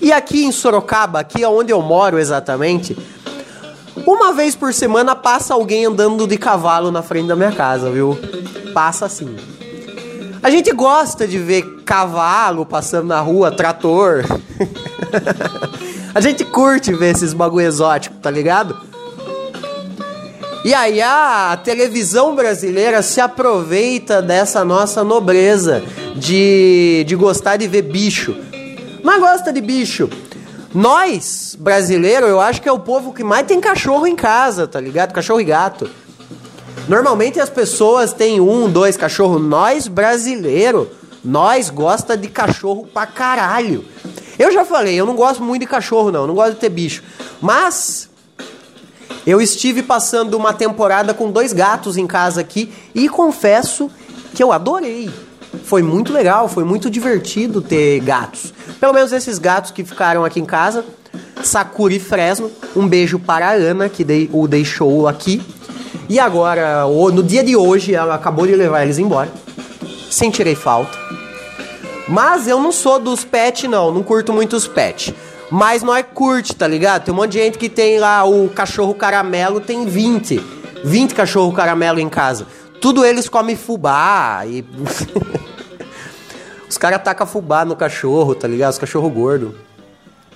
e 0.00 0.12
aqui 0.12 0.44
em 0.44 0.52
Sorocaba, 0.52 1.20
aqui 1.20 1.44
onde 1.44 1.72
eu 1.72 1.80
moro 1.80 2.18
exatamente, 2.18 2.96
uma 4.06 4.32
vez 4.32 4.56
por 4.56 4.74
semana 4.74 5.14
passa 5.14 5.54
alguém 5.54 5.86
andando 5.86 6.26
de 6.26 6.36
cavalo 6.36 6.90
na 6.90 7.02
frente 7.02 7.28
da 7.28 7.36
minha 7.36 7.52
casa, 7.52 7.90
viu? 7.90 8.18
Passa 8.72 9.06
assim. 9.06 9.36
A 10.42 10.50
gente 10.50 10.72
gosta 10.72 11.26
de 11.26 11.38
ver 11.38 11.62
cavalo 11.84 12.66
passando 12.66 13.06
na 13.06 13.20
rua, 13.20 13.50
trator. 13.50 14.24
a 16.14 16.20
gente 16.20 16.44
curte 16.44 16.92
ver 16.92 17.14
esses 17.14 17.32
bagulho 17.32 17.66
exótico, 17.66 18.16
tá 18.16 18.30
ligado? 18.30 18.76
E 20.64 20.72
aí 20.72 21.00
a 21.00 21.58
televisão 21.62 22.34
brasileira 22.34 23.02
se 23.02 23.20
aproveita 23.20 24.22
dessa 24.22 24.64
nossa 24.64 25.04
nobreza 25.04 25.82
de, 26.16 27.04
de 27.06 27.14
gostar 27.14 27.56
de 27.56 27.68
ver 27.68 27.82
bicho. 27.82 28.34
Mas 29.02 29.20
gosta 29.20 29.52
de 29.52 29.60
bicho. 29.60 30.08
Nós, 30.74 31.56
brasileiros, 31.58 32.28
eu 32.28 32.40
acho 32.40 32.60
que 32.60 32.68
é 32.68 32.72
o 32.72 32.80
povo 32.80 33.12
que 33.12 33.22
mais 33.22 33.46
tem 33.46 33.60
cachorro 33.60 34.08
em 34.08 34.16
casa, 34.16 34.66
tá 34.66 34.80
ligado? 34.80 35.12
Cachorro 35.12 35.40
e 35.40 35.44
gato. 35.44 35.88
Normalmente 36.88 37.38
as 37.38 37.48
pessoas 37.48 38.12
têm 38.12 38.40
um, 38.40 38.68
dois 38.68 38.96
cachorros. 38.96 39.40
Nós, 39.40 39.86
brasileiros, 39.86 40.88
nós 41.24 41.70
gosta 41.70 42.16
de 42.16 42.26
cachorro 42.26 42.88
pra 42.92 43.06
caralho. 43.06 43.84
Eu 44.36 44.52
já 44.52 44.64
falei, 44.64 44.96
eu 44.96 45.06
não 45.06 45.14
gosto 45.14 45.42
muito 45.44 45.60
de 45.62 45.68
cachorro, 45.68 46.10
não. 46.10 46.26
Não 46.26 46.34
gosto 46.34 46.54
de 46.54 46.60
ter 46.60 46.70
bicho. 46.70 47.04
Mas 47.40 48.10
eu 49.24 49.40
estive 49.40 49.82
passando 49.82 50.34
uma 50.34 50.52
temporada 50.52 51.14
com 51.14 51.30
dois 51.30 51.52
gatos 51.52 51.96
em 51.96 52.06
casa 52.06 52.40
aqui 52.40 52.72
e 52.92 53.08
confesso 53.08 53.88
que 54.34 54.42
eu 54.42 54.52
adorei. 54.52 55.08
Foi 55.64 55.82
muito 55.82 56.12
legal, 56.12 56.46
foi 56.46 56.62
muito 56.62 56.90
divertido 56.90 57.62
ter 57.62 58.00
gatos. 58.00 58.52
Pelo 58.78 58.92
menos 58.92 59.12
esses 59.12 59.38
gatos 59.38 59.70
que 59.70 59.82
ficaram 59.82 60.24
aqui 60.24 60.38
em 60.38 60.44
casa. 60.44 60.84
Sakura 61.42 61.94
e 61.94 61.98
Fresno. 61.98 62.50
Um 62.76 62.86
beijo 62.86 63.18
para 63.18 63.48
a 63.48 63.52
Ana, 63.52 63.88
que 63.88 64.28
o 64.32 64.46
deixou 64.46 65.08
aqui. 65.08 65.42
E 66.08 66.20
agora, 66.20 66.84
no 66.86 67.22
dia 67.22 67.42
de 67.42 67.56
hoje, 67.56 67.94
ela 67.94 68.14
acabou 68.14 68.46
de 68.46 68.54
levar 68.54 68.82
eles 68.82 68.98
embora. 68.98 69.32
Sentirei 70.10 70.54
falta. 70.54 70.96
Mas 72.06 72.46
eu 72.46 72.60
não 72.60 72.70
sou 72.70 73.00
dos 73.00 73.24
pets, 73.24 73.68
não. 73.68 73.90
Não 73.90 74.02
curto 74.02 74.32
muito 74.34 74.54
os 74.54 74.68
pets. 74.68 75.14
Mas 75.50 75.82
não 75.82 75.96
é 75.96 76.02
curte, 76.02 76.54
tá 76.54 76.68
ligado? 76.68 77.04
Tem 77.04 77.14
um 77.14 77.16
monte 77.16 77.32
de 77.32 77.38
gente 77.38 77.58
que 77.58 77.70
tem 77.70 77.98
lá 77.98 78.24
o 78.24 78.48
cachorro 78.50 78.94
caramelo, 78.94 79.60
tem 79.60 79.86
20. 79.86 80.40
20 80.84 81.14
cachorro 81.14 81.52
caramelo 81.52 81.98
em 81.98 82.08
casa. 82.08 82.46
Tudo 82.82 83.02
eles 83.02 83.30
comem 83.30 83.56
fubá 83.56 84.42
e. 84.46 84.62
Caras 86.84 87.02
tacam 87.02 87.26
fubá 87.26 87.64
no 87.64 87.74
cachorro, 87.74 88.34
tá 88.34 88.46
ligado? 88.46 88.72
Os 88.72 88.78
cachorro 88.78 89.08
gordo. 89.08 89.54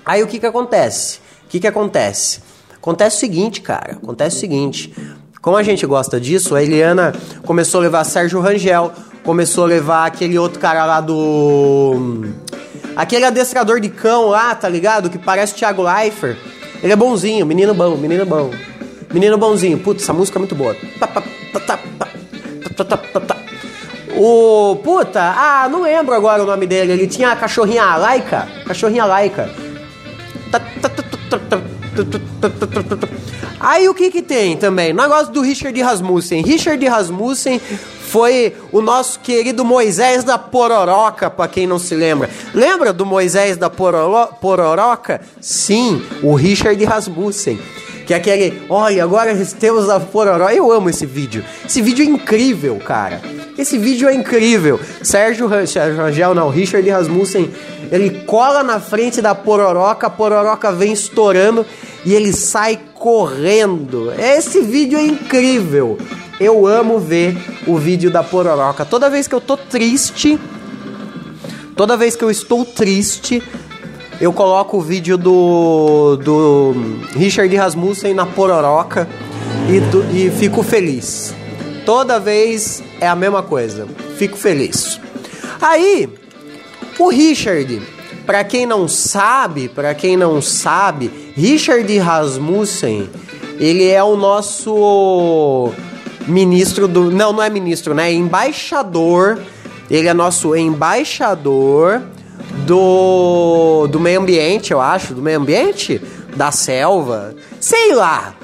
Aí 0.03 0.23
o 0.23 0.27
que 0.27 0.39
que 0.39 0.47
acontece? 0.47 1.19
O 1.45 1.49
que 1.51 1.61
que 1.61 1.67
acontece? 1.67 2.41
Acontece 2.75 3.17
o 3.17 3.21
seguinte, 3.21 3.61
cara. 3.61 3.99
Acontece 4.03 4.39
o 4.39 4.41
seguinte. 4.41 4.95
Como 5.43 5.59
a 5.59 5.63
gente 5.63 5.85
gosta 5.85 6.19
disso, 6.19 6.55
a 6.55 6.63
Eliana 6.63 7.13
começou 7.45 7.81
a 7.81 7.83
levar 7.83 8.03
Sérgio 8.05 8.41
Rangel, 8.41 8.91
começou 9.23 9.65
a 9.65 9.67
levar 9.67 10.07
aquele 10.07 10.39
outro 10.39 10.59
cara 10.59 10.87
lá 10.87 11.03
do 11.03 12.25
Aquele 12.97 13.27
adestrador 13.27 13.79
de 13.79 13.91
cão 13.91 14.29
lá, 14.29 14.55
tá 14.55 14.71
ligado? 14.71 15.11
Que 15.11 15.19
parece 15.19 15.53
o 15.53 15.57
Thiago 15.57 15.83
Leifert. 15.83 16.39
Ele 16.83 16.95
é 16.95 16.97
bonzinho, 16.97 17.45
menino 17.45 17.75
bom, 17.75 17.95
menino 17.95 18.25
bom. 18.25 18.51
Menino 19.13 19.37
bonzinho. 19.37 19.79
Putz, 19.81 20.03
essa 20.03 20.15
música 20.15 20.39
é 20.39 20.41
muito 20.41 20.55
boa. 20.55 20.75
O. 24.19 24.77
Puta, 24.83 25.23
ah, 25.23 25.69
não 25.71 25.83
lembro 25.83 26.15
agora 26.15 26.43
o 26.43 26.47
nome 26.47 26.67
dele. 26.67 26.93
Ele 26.93 27.07
tinha 27.07 27.31
a 27.31 27.37
cachorrinha 27.37 27.97
laica. 27.97 28.49
Cachorrinha 28.67 29.05
laica. 29.05 29.49
Aí 33.61 33.89
o 33.89 33.95
que 33.95 34.11
que 34.11 34.23
tem 34.23 34.57
também? 34.57 34.93
Negócio 34.93 35.33
do 35.33 35.41
Richard 35.41 35.81
Rasmussen. 35.81 36.43
Richard 36.43 36.85
Rasmussen 36.87 37.61
foi 38.09 38.57
o 38.73 38.81
nosso 38.81 39.21
querido 39.21 39.65
Moisés 39.65 40.25
da 40.25 40.39
Pororoca, 40.39 41.29
para 41.29 41.49
quem 41.49 41.67
não 41.67 41.79
se 41.79 41.95
lembra. 41.95 42.31
Lembra 42.55 42.93
do 42.93 43.05
Moisés 43.05 43.57
da 43.57 43.69
Pororo 43.69 44.35
Pororoca? 44.41 45.21
Sim, 45.41 46.03
o 46.23 46.35
Richard 46.35 46.83
Rasmussen. 46.85 47.59
Que 48.09 48.15
é 48.15 48.17
aquele, 48.17 48.63
olha, 48.71 49.05
agora 49.05 49.37
temos 49.61 49.91
a 49.91 50.01
Pororoca. 50.01 50.55
Eu 50.55 50.73
amo 50.73 50.89
esse 50.89 51.05
vídeo. 51.05 51.45
Esse 51.67 51.83
vídeo 51.83 52.03
é 52.03 52.09
incrível, 52.09 52.77
cara. 52.77 53.21
Esse 53.59 53.77
vídeo 53.77 54.09
é 54.09 54.15
incrível. 54.15 54.81
Sérgio 55.03 55.47
Rangel, 55.47 56.35
não, 56.35 56.49
Richard 56.49 56.89
Rasmussen, 56.89 57.51
ele 57.93 58.23
cola 58.25 58.63
na 58.63 58.81
frente 58.81 59.21
da 59.21 59.35
Pororoca, 59.35 60.07
a 60.07 60.11
Pororoca 60.11 60.73
vem 60.73 60.95
estourando 60.95 61.67
e 62.03 62.15
ele 62.15 62.33
sai 62.33 62.81
correndo. 62.95 64.11
Esse 64.19 64.63
vídeo 64.63 64.99
é 64.99 65.03
incrível. 65.03 65.99
Eu 66.41 66.67
amo 66.67 66.99
ver 66.99 67.37
o 67.67 67.77
vídeo 67.77 68.11
da 68.11 68.23
Pororoca. 68.23 68.87
Toda 68.87 69.11
vez 69.11 69.29
que 69.29 69.35
eu 69.35 69.41
tô 69.41 69.55
triste, 69.55 70.41
toda 71.77 71.95
vez 71.95 72.17
que 72.17 72.25
eu 72.25 72.31
estou 72.31 72.65
triste, 72.65 73.43
eu 74.21 74.33
coloco 74.33 74.79
o 74.79 74.81
vídeo 74.81 75.17
do, 75.17 76.17
do 76.17 76.75
Richard 77.15 77.55
Rasmussen 77.55 78.15
na 78.15 78.27
Pororoca 78.27 79.09
e, 79.69 79.79
do, 79.81 80.05
e 80.13 80.31
fico 80.31 80.63
feliz. 80.63 81.33
Toda 81.87 82.19
vez 82.19 82.83
é 83.01 83.07
a 83.07 83.15
mesma 83.15 83.43
coisa. 83.43 83.87
Fico 84.17 84.37
feliz. 84.37 85.01
Aí, 85.61 86.09
o 86.99 87.09
Richard, 87.09 87.81
para 88.27 88.43
quem 88.43 88.67
não 88.67 88.89
sabe, 88.89 89.69
para 89.69 89.95
quem 89.95 90.17
não 90.17 90.43
sabe, 90.43 91.33
Richard 91.37 91.97
Rasmussen, 91.99 93.09
ele 93.61 93.89
é 93.89 94.03
o 94.03 94.17
nosso 94.17 95.73
ministro 96.27 96.89
do. 96.89 97.11
Não, 97.11 97.33
não 97.33 97.43
é 97.43 97.49
ministro, 97.49 97.95
né? 97.95 98.13
Embaixador. 98.13 99.39
Ele 99.91 100.07
é 100.07 100.13
nosso 100.13 100.55
embaixador 100.55 102.03
do, 102.67 103.87
do 103.89 104.01
meio 104.01 104.21
ambiente, 104.21 104.73
eu 104.73 104.81
acho. 104.81 105.15
Do 105.15 105.23
meio 105.23 105.39
ambiente? 105.39 106.01
Da 106.37 106.51
selva. 106.51 107.35
Sei 107.61 107.95
lá. 107.95 108.35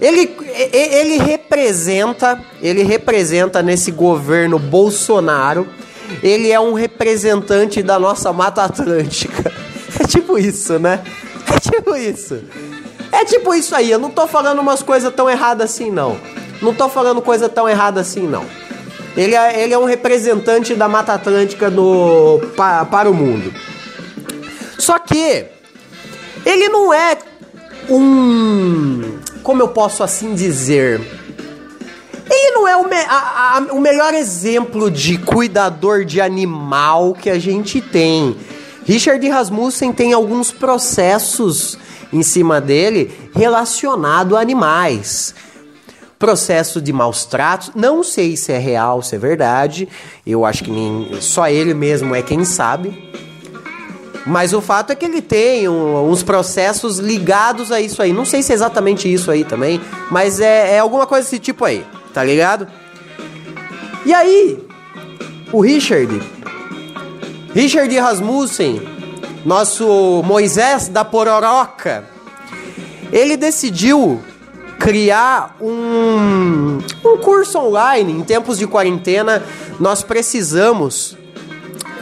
Ele, 0.00 0.36
ele 0.72 1.18
representa, 1.18 2.40
ele 2.62 2.82
representa 2.82 3.60
nesse 3.60 3.90
governo 3.90 4.58
Bolsonaro, 4.58 5.66
ele 6.22 6.52
é 6.52 6.60
um 6.60 6.74
representante 6.74 7.82
da 7.82 7.98
nossa 7.98 8.32
Mata 8.32 8.62
Atlântica. 8.64 9.52
É 10.02 10.06
tipo 10.06 10.38
isso, 10.38 10.78
né? 10.78 11.02
É 11.52 11.58
tipo 11.58 11.94
isso. 11.94 12.40
É 13.12 13.24
tipo 13.24 13.52
isso 13.52 13.74
aí, 13.74 13.90
eu 13.90 13.98
não 13.98 14.08
tô 14.08 14.26
falando 14.26 14.60
umas 14.60 14.82
coisas 14.82 15.12
tão 15.12 15.28
erradas 15.28 15.70
assim, 15.70 15.90
não. 15.90 16.16
Não 16.62 16.72
tô 16.72 16.88
falando 16.88 17.20
coisa 17.20 17.48
tão 17.48 17.68
errada 17.68 18.00
assim, 18.00 18.26
não. 18.26 18.44
Ele 19.16 19.34
é, 19.34 19.62
ele 19.62 19.74
é 19.74 19.78
um 19.78 19.84
representante 19.84 20.74
da 20.74 20.88
Mata 20.88 21.14
Atlântica 21.14 21.72
pa, 22.56 22.84
para 22.84 23.10
o 23.10 23.14
mundo. 23.14 23.52
Só 24.78 24.98
que 24.98 25.46
ele 26.44 26.68
não 26.68 26.92
é 26.92 27.18
um. 27.88 29.18
Como 29.42 29.62
eu 29.62 29.68
posso 29.68 30.02
assim 30.02 30.34
dizer? 30.34 31.00
Ele 32.30 32.50
não 32.52 32.68
é 32.68 32.76
o, 32.76 32.88
me 32.88 32.96
a, 32.96 33.56
a, 33.56 33.60
o 33.72 33.80
melhor 33.80 34.14
exemplo 34.14 34.90
de 34.90 35.18
cuidador 35.18 36.04
de 36.04 36.20
animal 36.20 37.12
que 37.12 37.28
a 37.28 37.38
gente 37.38 37.80
tem. 37.80 38.36
Richard 38.86 39.26
Rasmussen 39.28 39.92
tem 39.92 40.12
alguns 40.12 40.52
processos 40.52 41.76
em 42.12 42.22
cima 42.22 42.60
dele 42.60 43.12
relacionado 43.34 44.36
a 44.36 44.40
animais. 44.40 45.34
Processo 46.20 46.82
de 46.82 46.92
maus 46.92 47.24
tratos, 47.24 47.72
não 47.74 48.04
sei 48.04 48.36
se 48.36 48.52
é 48.52 48.58
real, 48.58 49.02
se 49.02 49.16
é 49.16 49.18
verdade. 49.18 49.88
Eu 50.26 50.44
acho 50.44 50.62
que 50.62 50.70
nem, 50.70 51.18
só 51.18 51.48
ele 51.48 51.72
mesmo 51.72 52.14
é 52.14 52.20
quem 52.20 52.44
sabe. 52.44 53.10
Mas 54.26 54.52
o 54.52 54.60
fato 54.60 54.92
é 54.92 54.94
que 54.94 55.06
ele 55.06 55.22
tem 55.22 55.66
um, 55.66 56.10
uns 56.10 56.22
processos 56.22 56.98
ligados 56.98 57.72
a 57.72 57.80
isso 57.80 58.02
aí. 58.02 58.12
Não 58.12 58.26
sei 58.26 58.42
se 58.42 58.52
é 58.52 58.54
exatamente 58.54 59.10
isso 59.10 59.30
aí 59.30 59.44
também, 59.44 59.80
mas 60.10 60.40
é, 60.40 60.74
é 60.74 60.78
alguma 60.78 61.06
coisa 61.06 61.24
desse 61.24 61.38
tipo 61.38 61.64
aí, 61.64 61.86
tá 62.12 62.22
ligado? 62.22 62.68
E 64.04 64.12
aí, 64.12 64.62
o 65.50 65.62
Richard, 65.62 66.20
Richard 67.54 67.98
Rasmussen, 67.98 68.82
nosso 69.42 70.22
Moisés 70.22 70.88
da 70.88 71.02
Pororoca, 71.02 72.04
ele 73.10 73.38
decidiu 73.38 74.20
criar 74.80 75.56
um, 75.60 76.78
um 77.04 77.18
curso 77.18 77.58
online. 77.58 78.12
Em 78.12 78.22
tempos 78.22 78.58
de 78.58 78.66
quarentena, 78.66 79.44
nós 79.78 80.02
precisamos 80.02 81.16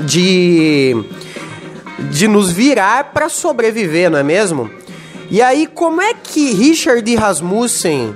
de 0.01 0.97
de 2.11 2.29
nos 2.29 2.53
virar 2.53 3.13
para 3.13 3.29
sobreviver, 3.29 4.09
não 4.09 4.21
é 4.21 4.23
mesmo? 4.23 4.71
E 5.29 5.43
aí, 5.43 5.67
como 5.67 6.01
é 6.01 6.15
que 6.15 6.53
Richard 6.53 7.17
Rasmussen 7.17 8.15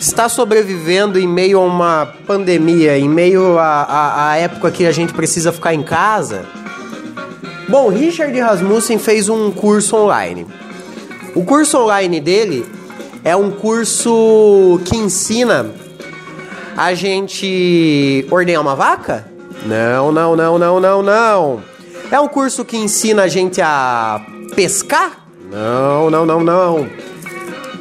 está 0.00 0.26
sobrevivendo 0.26 1.18
em 1.18 1.28
meio 1.28 1.60
a 1.60 1.64
uma 1.64 2.14
pandemia, 2.26 2.96
em 2.96 3.08
meio 3.08 3.58
a, 3.58 4.30
a, 4.30 4.36
época 4.38 4.70
que 4.70 4.86
a 4.86 4.90
gente 4.90 5.12
precisa 5.12 5.52
ficar 5.52 5.74
em 5.74 5.82
casa? 5.82 6.46
Bom, 7.68 7.88
Richard 7.88 8.36
Rasmussen 8.40 8.98
fez 8.98 9.28
um 9.28 9.50
curso 9.50 9.94
online. 9.96 10.46
O 11.34 11.44
curso 11.44 11.78
online 11.78 12.18
dele 12.20 12.79
é 13.24 13.36
um 13.36 13.50
curso 13.50 14.80
que 14.84 14.96
ensina 14.96 15.70
a 16.76 16.94
gente 16.94 18.26
ordenhar 18.30 18.62
uma 18.62 18.74
vaca? 18.74 19.26
Não, 19.66 20.10
não, 20.10 20.34
não, 20.34 20.58
não, 20.58 20.80
não, 20.80 21.02
não. 21.02 21.62
É 22.10 22.18
um 22.18 22.28
curso 22.28 22.64
que 22.64 22.76
ensina 22.76 23.24
a 23.24 23.28
gente 23.28 23.60
a 23.60 24.24
pescar? 24.54 25.24
Não, 25.50 26.10
não, 26.10 26.24
não, 26.24 26.42
não. 26.42 26.88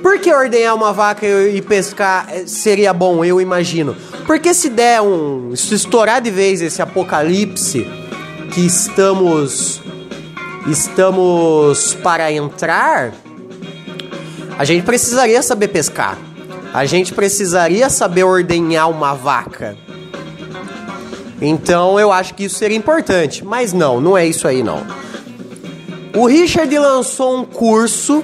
Por 0.01 0.19
que 0.19 0.33
ordenhar 0.33 0.75
uma 0.75 0.93
vaca 0.93 1.25
e 1.25 1.61
pescar 1.61 2.27
seria 2.45 2.93
bom, 2.93 3.23
eu 3.23 3.39
imagino? 3.39 3.95
Porque 4.25 4.53
se 4.53 4.69
der 4.69 5.01
um. 5.01 5.55
Se 5.55 5.75
estourar 5.75 6.21
de 6.21 6.31
vez 6.31 6.61
esse 6.61 6.81
apocalipse 6.81 7.87
que 8.51 8.65
estamos. 8.65 9.81
Estamos 10.67 11.95
para 12.03 12.31
entrar, 12.31 13.13
a 14.59 14.65
gente 14.65 14.83
precisaria 14.83 15.41
saber 15.41 15.69
pescar. 15.69 16.17
A 16.73 16.83
gente 16.83 17.13
precisaria 17.13 17.89
saber 17.89 18.25
ordenhar 18.25 18.89
uma 18.89 19.13
vaca. 19.13 19.77
Então 21.41 21.97
eu 21.97 22.11
acho 22.11 22.33
que 22.33 22.43
isso 22.43 22.55
seria 22.55 22.75
importante. 22.75 23.45
Mas 23.45 23.71
não, 23.71 24.01
não 24.01 24.17
é 24.17 24.27
isso 24.27 24.45
aí 24.49 24.61
não. 24.61 24.85
O 26.13 26.25
Richard 26.25 26.77
lançou 26.77 27.37
um 27.37 27.45
curso, 27.45 28.21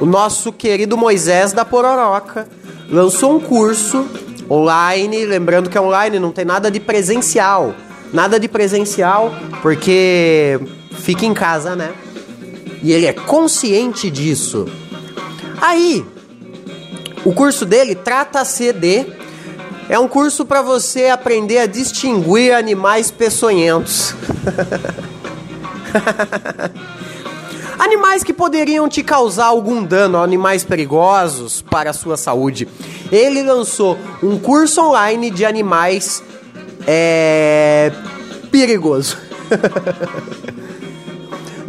o 0.00 0.06
nosso 0.06 0.50
querido 0.50 0.96
Moisés 0.96 1.52
da 1.52 1.62
Pororoca 1.62 2.48
lançou 2.88 3.36
um 3.36 3.40
curso 3.40 4.08
online, 4.50 5.26
lembrando 5.26 5.68
que 5.68 5.76
é 5.76 5.80
online, 5.80 6.18
não 6.18 6.32
tem 6.32 6.46
nada 6.46 6.70
de 6.70 6.80
presencial. 6.80 7.74
Nada 8.14 8.40
de 8.40 8.48
presencial, 8.48 9.30
porque 9.60 10.58
fica 11.02 11.26
em 11.26 11.34
casa, 11.34 11.76
né? 11.76 11.92
E 12.82 12.92
ele 12.92 13.04
é 13.04 13.12
consciente 13.12 14.10
disso. 14.10 14.66
Aí, 15.60 16.04
o 17.24 17.32
curso 17.32 17.66
dele 17.66 17.94
trata-se 17.94 18.72
de 18.72 19.06
é 19.88 19.98
um 19.98 20.06
curso 20.06 20.46
para 20.46 20.62
você 20.62 21.06
aprender 21.06 21.58
a 21.58 21.66
distinguir 21.66 22.54
animais 22.54 23.10
peçonhentos. 23.10 24.14
animais 27.78 28.22
que 28.22 28.32
poderiam 28.32 28.88
te 28.88 29.02
causar 29.02 29.46
algum 29.46 29.82
dano, 29.82 30.18
animais 30.18 30.64
perigosos 30.64 31.60
para 31.60 31.90
a 31.90 31.92
sua 31.92 32.16
saúde. 32.16 32.68
Ele 33.10 33.42
lançou 33.42 33.98
um 34.22 34.38
curso 34.38 34.80
online 34.80 35.30
de 35.30 35.44
animais 35.44 36.22
é, 36.86 37.92
perigoso. 38.50 39.18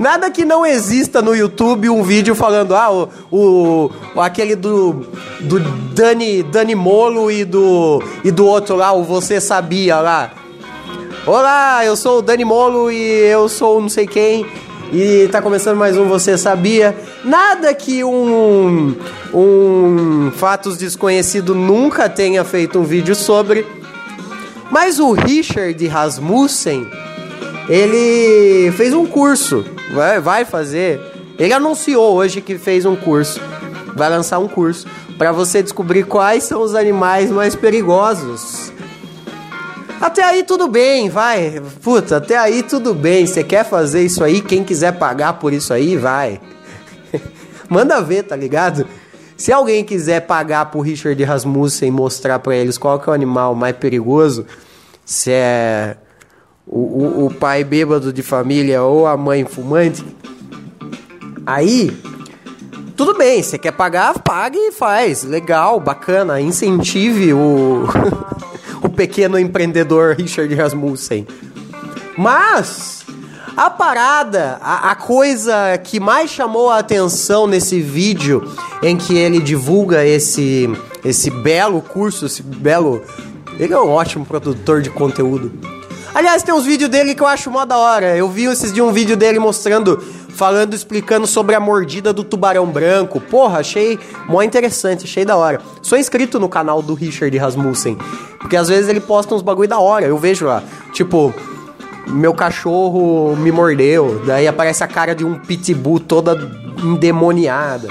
Nada 0.02 0.32
que 0.32 0.44
não 0.44 0.66
exista 0.66 1.22
no 1.22 1.36
YouTube 1.36 1.88
um 1.88 2.02
vídeo 2.02 2.34
falando, 2.34 2.76
ah, 2.76 2.92
o, 2.92 3.92
o 4.16 4.20
aquele 4.20 4.56
do, 4.56 5.06
do 5.42 5.60
Dani, 5.94 6.42
Dani 6.42 6.74
Molo 6.74 7.30
e 7.30 7.46
do, 7.46 8.02
e 8.24 8.32
do 8.32 8.44
outro 8.48 8.76
lá, 8.76 8.92
o 8.94 9.04
Você 9.04 9.40
Sabia 9.40 10.00
lá. 10.00 10.32
Olá, 11.24 11.86
eu 11.86 11.96
sou 11.96 12.18
o 12.18 12.22
Dani 12.24 12.44
Molo 12.44 12.92
e 12.92 13.00
eu 13.00 13.48
sou 13.48 13.80
não 13.80 13.90
sei 13.90 14.08
quem. 14.08 14.44
E 14.92 15.30
tá 15.32 15.40
começando 15.40 15.78
mais 15.78 15.96
um 15.96 16.08
Você 16.08 16.36
Sabia. 16.36 16.98
Nada 17.24 17.72
que 17.72 18.04
um, 18.04 18.96
um 19.32 20.32
Fatos 20.32 20.80
Desconhecido 20.80 21.54
nunca 21.54 22.10
tenha 22.10 22.44
feito 22.44 22.80
um 22.80 22.84
vídeo 22.84 23.14
sobre. 23.14 23.68
Mas 24.72 24.98
o 24.98 25.12
Richard 25.12 25.86
Rasmussen, 25.86 26.90
ele 27.70 28.72
fez 28.72 28.94
um 28.94 29.06
curso 29.06 29.64
vai, 29.92 30.20
vai 30.20 30.46
fazer. 30.46 31.00
Ele 31.38 31.54
anunciou 31.54 32.16
hoje 32.16 32.42
que 32.42 32.58
fez 32.58 32.86
um 32.86 32.96
curso, 32.96 33.40
vai 33.96 34.10
lançar 34.10 34.40
um 34.40 34.48
curso 34.48 34.88
para 35.18 35.32
você 35.32 35.62
descobrir 35.62 36.04
quais 36.04 36.44
são 36.44 36.62
os 36.62 36.76
animais 36.76 37.30
mais 37.30 37.56
perigosos. 37.56 38.72
Até 40.00 40.24
aí 40.24 40.44
tudo 40.44 40.68
bem, 40.68 41.10
vai. 41.10 41.62
Puta, 41.84 42.18
até 42.18 42.38
aí 42.38 42.64
tudo 42.64 42.94
bem. 42.94 43.26
Você 43.26 43.44
quer 43.44 43.64
fazer 43.64 44.04
isso 44.04 44.24
aí? 44.24 44.42
Quem 44.42 44.64
quiser 44.64 44.94
pagar 44.94 45.34
por 45.34 45.54
isso 45.54 45.74
aí, 45.74 45.96
vai. 45.96 46.42
Manda 47.70 48.02
ver, 48.02 48.24
tá 48.24 48.36
ligado? 48.36 48.88
Se 49.38 49.52
alguém 49.52 49.84
quiser 49.84 50.22
pagar 50.22 50.66
pro 50.66 50.82
Richard 50.82 51.24
Rasmussen 51.24 51.92
mostrar 51.92 52.40
para 52.40 52.56
eles 52.56 52.78
qual 52.78 53.00
que 53.00 53.10
é 53.10 53.12
o 53.12 53.14
animal 53.14 53.54
mais 53.54 53.76
perigoso, 53.76 54.46
se 55.06 55.32
é 55.32 55.98
o, 56.66 56.80
o, 56.80 57.26
o 57.28 57.34
pai 57.34 57.64
bêbado 57.64 58.14
de 58.14 58.22
família 58.22 58.84
ou 58.84 59.08
a 59.08 59.18
mãe 59.18 59.46
fumante, 59.46 60.06
aí 61.46 61.92
tudo 62.96 63.18
bem, 63.18 63.42
você 63.42 63.58
quer 63.58 63.72
pagar, 63.72 64.20
pague 64.20 64.60
e 64.60 64.72
faz. 64.72 65.24
Legal, 65.24 65.80
bacana, 65.80 66.40
incentive 66.40 67.34
o, 67.34 67.86
o 68.84 68.90
pequeno 68.90 69.40
empreendedor 69.40 70.16
Richard 70.16 70.54
Rasmussen. 70.54 71.26
Mas 72.16 73.04
a 73.58 73.72
parada, 73.72 74.60
a, 74.62 74.92
a, 74.92 74.96
coisa 74.96 75.78
que 75.84 76.00
mais 76.00 76.30
chamou 76.30 76.70
a 76.70 76.78
atenção 76.78 77.48
nesse 77.48 77.82
vídeo 77.82 78.44
em 78.84 78.96
que 78.96 79.18
ele 79.18 79.40
divulga 79.40 80.06
esse, 80.06 80.70
esse 81.04 81.32
belo 81.32 81.82
curso, 81.82 82.28
esse 82.28 82.44
belo. 82.44 83.02
Ele 83.60 83.74
é 83.74 83.80
um 83.80 83.90
ótimo 83.90 84.26
produtor 84.28 84.82
de 84.82 84.92
conteúdo. 84.92 85.52
Aliás, 86.14 86.44
tem 86.44 86.54
uns 86.54 86.66
vídeos 86.66 86.90
dele 86.90 87.16
que 87.16 87.24
eu 87.24 87.28
acho 87.28 87.50
mó 87.50 87.64
da 87.64 87.78
hora. 87.78 88.18
Eu 88.18 88.28
vi 88.28 88.44
esses 88.44 88.74
dias 88.74 88.86
um 88.86 88.92
vídeo 88.92 89.16
dele 89.16 89.40
mostrando, 89.40 89.98
falando, 90.36 90.74
explicando 90.74 91.26
sobre 91.26 91.56
a 91.56 91.60
mordida 91.60 92.12
do 92.12 92.24
tubarão 92.24 92.66
branco. 92.68 93.22
Porra, 93.22 93.60
achei 93.60 93.98
mó 94.28 94.42
interessante, 94.42 95.06
achei 95.06 95.24
da 95.24 95.38
hora. 95.38 95.62
Sou 95.82 95.98
inscrito 95.98 96.38
no 96.38 96.50
canal 96.50 96.82
do 96.82 96.94
Richard 96.94 97.36
Rasmussen, 97.38 97.98
porque 98.40 98.58
às 98.58 98.68
vezes 98.68 98.90
ele 98.90 99.00
posta 99.00 99.34
uns 99.34 99.42
bagulho 99.42 99.70
da 99.70 99.80
hora. 99.80 100.06
Eu 100.06 100.18
vejo 100.18 100.46
lá, 100.46 100.62
tipo, 100.92 101.34
meu 102.08 102.34
cachorro 102.34 103.34
me 103.38 103.52
mordeu, 103.52 104.22
daí 104.26 104.50
aparece 104.50 104.84
a 104.84 104.88
cara 104.88 105.16
de 105.16 105.24
um 105.24 105.40
pitbull 105.40 106.00
toda 106.02 106.38
endemoniada. 106.84 107.88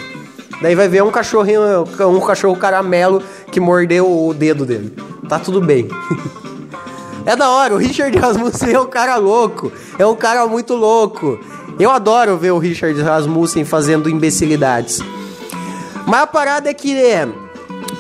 Daí 0.61 0.74
vai 0.74 0.88
ver 0.88 1.02
um 1.02 1.11
cachorrinho, 1.11 1.85
um 2.06 2.20
cachorro 2.20 2.54
caramelo 2.54 3.22
que 3.50 3.59
mordeu 3.59 4.26
o 4.26 4.35
dedo 4.35 4.66
dele. 4.66 4.94
Tá 5.26 5.38
tudo 5.38 5.59
bem. 5.59 5.88
é 7.26 7.37
da 7.37 7.50
hora, 7.50 7.74
o 7.74 7.76
Richard 7.76 8.16
Rasmussen 8.18 8.72
é 8.74 8.80
um 8.80 8.87
cara 8.87 9.16
louco. 9.16 9.72
É 9.98 10.06
um 10.06 10.16
cara 10.16 10.46
muito 10.46 10.74
louco. 10.74 11.38
Eu 11.78 11.90
adoro 11.90 12.37
ver 12.37 12.50
o 12.50 12.59
Richard 12.59 13.00
Rasmussen 13.00 13.64
fazendo 13.64 14.09
imbecilidades. 14.09 15.00
Mas 16.06 16.22
a 16.22 16.26
parada 16.26 16.68
é 16.70 16.74
que 16.74 16.94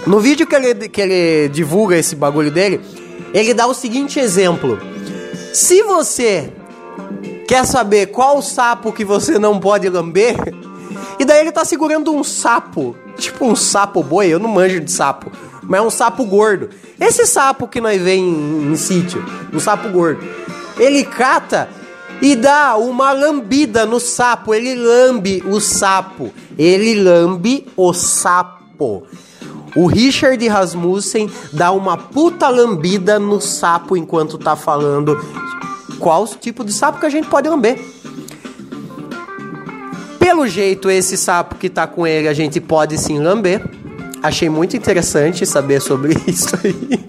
no 0.06 0.20
vídeo 0.20 0.46
que 0.46 0.54
ele, 0.54 0.88
que 0.88 1.00
ele 1.00 1.48
divulga 1.48 1.96
esse 1.96 2.16
bagulho 2.16 2.50
dele, 2.50 2.80
ele 3.32 3.54
dá 3.54 3.66
o 3.66 3.74
seguinte 3.74 4.18
exemplo. 4.18 4.78
Se 5.52 5.82
você 5.82 6.52
quer 7.46 7.64
saber 7.64 8.06
qual 8.06 8.40
sapo 8.40 8.92
que 8.92 9.04
você 9.04 9.38
não 9.38 9.58
pode 9.58 9.88
lamber, 9.88 10.36
e 11.18 11.24
daí 11.24 11.40
ele 11.40 11.52
tá 11.52 11.64
segurando 11.64 12.12
um 12.12 12.24
sapo, 12.24 12.96
tipo 13.16 13.44
um 13.44 13.56
sapo 13.56 14.02
boi, 14.02 14.28
eu 14.28 14.38
não 14.38 14.48
manjo 14.48 14.80
de 14.80 14.90
sapo, 14.90 15.30
mas 15.70 15.78
é 15.78 15.82
um 15.84 15.88
sapo 15.88 16.24
gordo. 16.24 16.68
Esse 16.98 17.24
sapo 17.24 17.68
que 17.68 17.80
nós 17.80 18.02
vemos 18.02 18.28
em, 18.28 18.72
em 18.72 18.76
sítio, 18.76 19.24
um 19.52 19.60
sapo 19.60 19.88
gordo, 19.88 20.20
ele 20.76 21.04
cata 21.04 21.68
e 22.20 22.34
dá 22.34 22.76
uma 22.76 23.12
lambida 23.12 23.86
no 23.86 24.00
sapo, 24.00 24.52
ele 24.52 24.74
lambe 24.74 25.44
o 25.46 25.60
sapo, 25.60 26.32
ele 26.58 27.00
lambe 27.00 27.68
o 27.76 27.92
sapo. 27.92 29.04
O 29.76 29.86
Richard 29.86 30.44
Rasmussen 30.48 31.30
dá 31.52 31.70
uma 31.70 31.96
puta 31.96 32.48
lambida 32.48 33.20
no 33.20 33.40
sapo 33.40 33.96
enquanto 33.96 34.36
tá 34.36 34.56
falando 34.56 35.24
qual 36.00 36.26
tipo 36.26 36.64
de 36.64 36.72
sapo 36.72 36.98
que 36.98 37.06
a 37.06 37.10
gente 37.10 37.28
pode 37.28 37.48
lamber. 37.48 37.78
Pelo 40.18 40.48
jeito, 40.48 40.90
esse 40.90 41.16
sapo 41.16 41.54
que 41.54 41.70
tá 41.70 41.86
com 41.86 42.04
ele 42.04 42.26
a 42.26 42.34
gente 42.34 42.60
pode 42.60 42.98
sim 42.98 43.20
lamber. 43.20 43.79
Achei 44.22 44.48
muito 44.48 44.76
interessante 44.76 45.46
saber 45.46 45.80
sobre 45.80 46.14
isso 46.26 46.54
aí. 46.62 47.00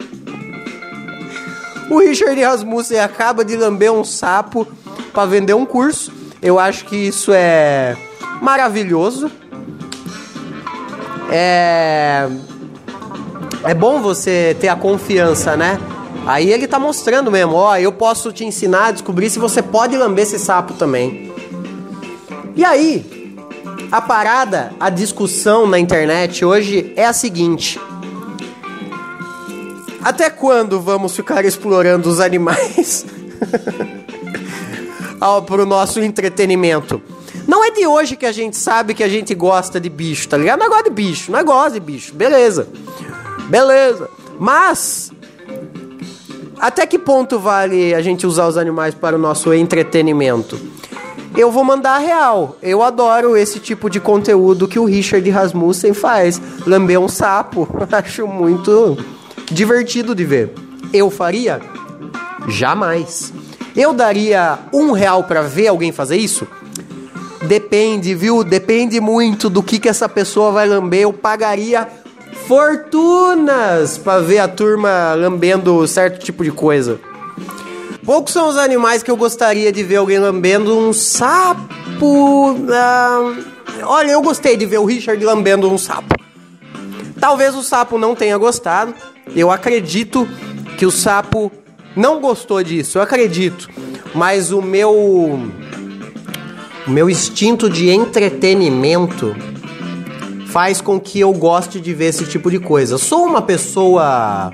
O 1.89 1.99
Richard 1.99 2.41
Rasmussen 2.41 2.99
acaba 2.99 3.43
de 3.43 3.57
lamber 3.57 3.91
um 3.91 4.03
sapo 4.03 4.65
para 5.11 5.25
vender 5.25 5.53
um 5.53 5.65
curso. 5.65 6.11
Eu 6.41 6.57
acho 6.57 6.85
que 6.85 6.95
isso 6.95 7.31
é 7.33 7.97
maravilhoso. 8.41 9.29
É 11.29 12.27
é 13.63 13.73
bom 13.73 14.01
você 14.01 14.55
ter 14.59 14.69
a 14.69 14.75
confiança, 14.75 15.55
né? 15.55 15.79
Aí 16.25 16.51
ele 16.51 16.67
tá 16.67 16.79
mostrando 16.79 17.31
mesmo, 17.31 17.53
ó, 17.53 17.77
eu 17.77 17.91
posso 17.91 18.31
te 18.31 18.45
ensinar 18.45 18.87
a 18.87 18.91
descobrir 18.91 19.29
se 19.29 19.39
você 19.39 19.61
pode 19.61 19.95
lamber 19.97 20.23
esse 20.23 20.39
sapo 20.39 20.73
também. 20.73 21.31
E 22.55 22.63
aí, 22.63 23.20
a 23.91 24.01
parada, 24.01 24.71
a 24.79 24.89
discussão 24.89 25.67
na 25.67 25.77
internet 25.77 26.45
hoje 26.45 26.93
é 26.95 27.05
a 27.05 27.11
seguinte: 27.11 27.79
Até 30.01 30.29
quando 30.29 30.79
vamos 30.79 31.15
ficar 31.15 31.43
explorando 31.43 32.09
os 32.09 32.19
animais 32.21 33.05
para 35.45 35.61
o 35.61 35.65
nosso 35.65 35.99
entretenimento? 35.99 37.01
Não 37.47 37.65
é 37.65 37.71
de 37.71 37.85
hoje 37.85 38.15
que 38.15 38.25
a 38.25 38.31
gente 38.31 38.55
sabe 38.55 38.93
que 38.93 39.03
a 39.03 39.09
gente 39.09 39.35
gosta 39.35 39.79
de 39.79 39.89
bicho, 39.89 40.27
tá 40.29 40.37
ligado? 40.37 40.59
Não 40.59 40.69
gosta 40.69 40.83
de 40.85 40.91
bicho, 40.91 41.31
não 41.31 41.43
gosta 41.43 41.71
de 41.71 41.79
bicho, 41.79 42.13
beleza. 42.13 42.69
Beleza. 43.49 44.09
Mas 44.39 45.11
até 46.59 46.85
que 46.85 46.97
ponto 46.97 47.39
vale 47.39 47.93
a 47.93 48.01
gente 48.01 48.25
usar 48.25 48.47
os 48.47 48.55
animais 48.55 48.93
para 48.93 49.15
o 49.15 49.19
nosso 49.19 49.53
entretenimento? 49.53 50.57
Eu 51.35 51.51
vou 51.51 51.63
mandar 51.63 51.95
a 51.95 51.99
real. 51.99 52.57
Eu 52.61 52.83
adoro 52.83 53.37
esse 53.37 53.59
tipo 53.59 53.89
de 53.89 53.99
conteúdo 53.99 54.67
que 54.67 54.79
o 54.79 54.85
Richard 54.85 55.27
Rasmussen 55.29 55.93
faz. 55.93 56.41
Lamber 56.65 56.99
um 56.99 57.07
sapo. 57.07 57.67
Acho 57.91 58.27
muito 58.27 58.97
divertido 59.49 60.13
de 60.13 60.25
ver. 60.25 60.53
Eu 60.93 61.09
faria? 61.09 61.61
Jamais. 62.47 63.33
Eu 63.75 63.93
daria 63.93 64.59
um 64.73 64.91
real 64.91 65.23
para 65.23 65.41
ver 65.41 65.67
alguém 65.67 65.91
fazer 65.91 66.17
isso? 66.17 66.45
Depende, 67.43 68.13
viu? 68.13 68.43
Depende 68.43 68.99
muito 68.99 69.49
do 69.49 69.63
que, 69.63 69.79
que 69.79 69.89
essa 69.89 70.09
pessoa 70.09 70.51
vai 70.51 70.67
lamber. 70.67 71.01
Eu 71.01 71.13
pagaria 71.13 71.87
fortunas 72.47 73.97
para 73.97 74.21
ver 74.21 74.39
a 74.39 74.47
turma 74.47 75.13
lambendo 75.13 75.87
certo 75.87 76.19
tipo 76.19 76.43
de 76.43 76.51
coisa. 76.51 76.99
Poucos 78.05 78.33
são 78.33 78.49
os 78.49 78.57
animais 78.57 79.03
que 79.03 79.11
eu 79.11 79.15
gostaria 79.15 79.71
de 79.71 79.83
ver 79.83 79.97
alguém 79.97 80.17
lambendo 80.17 80.77
um 80.77 80.91
sapo. 80.91 81.61
Ah, 82.71 83.33
olha, 83.83 84.11
eu 84.11 84.21
gostei 84.21 84.57
de 84.57 84.65
ver 84.65 84.79
o 84.79 84.85
Richard 84.85 85.23
lambendo 85.23 85.71
um 85.71 85.77
sapo. 85.77 86.15
Talvez 87.19 87.53
o 87.55 87.61
sapo 87.61 87.99
não 87.99 88.15
tenha 88.15 88.37
gostado. 88.37 88.93
Eu 89.35 89.51
acredito 89.51 90.27
que 90.77 90.85
o 90.85 90.91
sapo 90.91 91.51
não 91.95 92.19
gostou 92.19 92.63
disso. 92.63 92.97
Eu 92.97 93.03
acredito. 93.03 93.69
Mas 94.15 94.51
o 94.51 94.61
meu. 94.61 94.91
O 96.87 96.89
meu 96.89 97.07
instinto 97.07 97.69
de 97.69 97.91
entretenimento 97.91 99.35
faz 100.47 100.81
com 100.81 100.99
que 100.99 101.19
eu 101.19 101.31
goste 101.31 101.79
de 101.79 101.93
ver 101.93 102.05
esse 102.05 102.25
tipo 102.25 102.49
de 102.49 102.57
coisa. 102.57 102.97
Sou 102.97 103.23
uma 103.23 103.43
pessoa. 103.43 104.51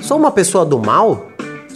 Sou 0.00 0.16
uma 0.16 0.30
pessoa 0.30 0.64
do 0.64 0.78
mal? 0.78 1.27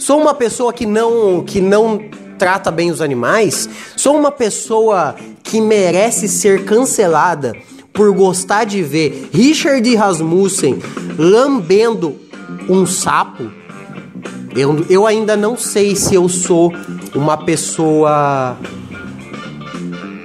Sou 0.03 0.19
uma 0.19 0.33
pessoa 0.33 0.73
que 0.73 0.85
não 0.85 1.41
que 1.45 1.61
não 1.61 1.97
trata 2.37 2.69
bem 2.69 2.91
os 2.91 2.99
animais? 2.99 3.69
Sou 3.95 4.17
uma 4.17 4.31
pessoa 4.31 5.15
que 5.41 5.61
merece 5.61 6.27
ser 6.27 6.65
cancelada 6.65 7.55
por 7.93 8.13
gostar 8.13 8.65
de 8.65 8.83
ver 8.83 9.29
Richard 9.31 9.95
Rasmussen 9.95 10.77
lambendo 11.17 12.19
um 12.67 12.85
sapo? 12.85 13.49
Eu, 14.53 14.85
eu 14.89 15.07
ainda 15.07 15.37
não 15.37 15.55
sei 15.55 15.95
se 15.95 16.15
eu 16.15 16.27
sou 16.27 16.73
uma 17.15 17.37
pessoa. 17.37 18.57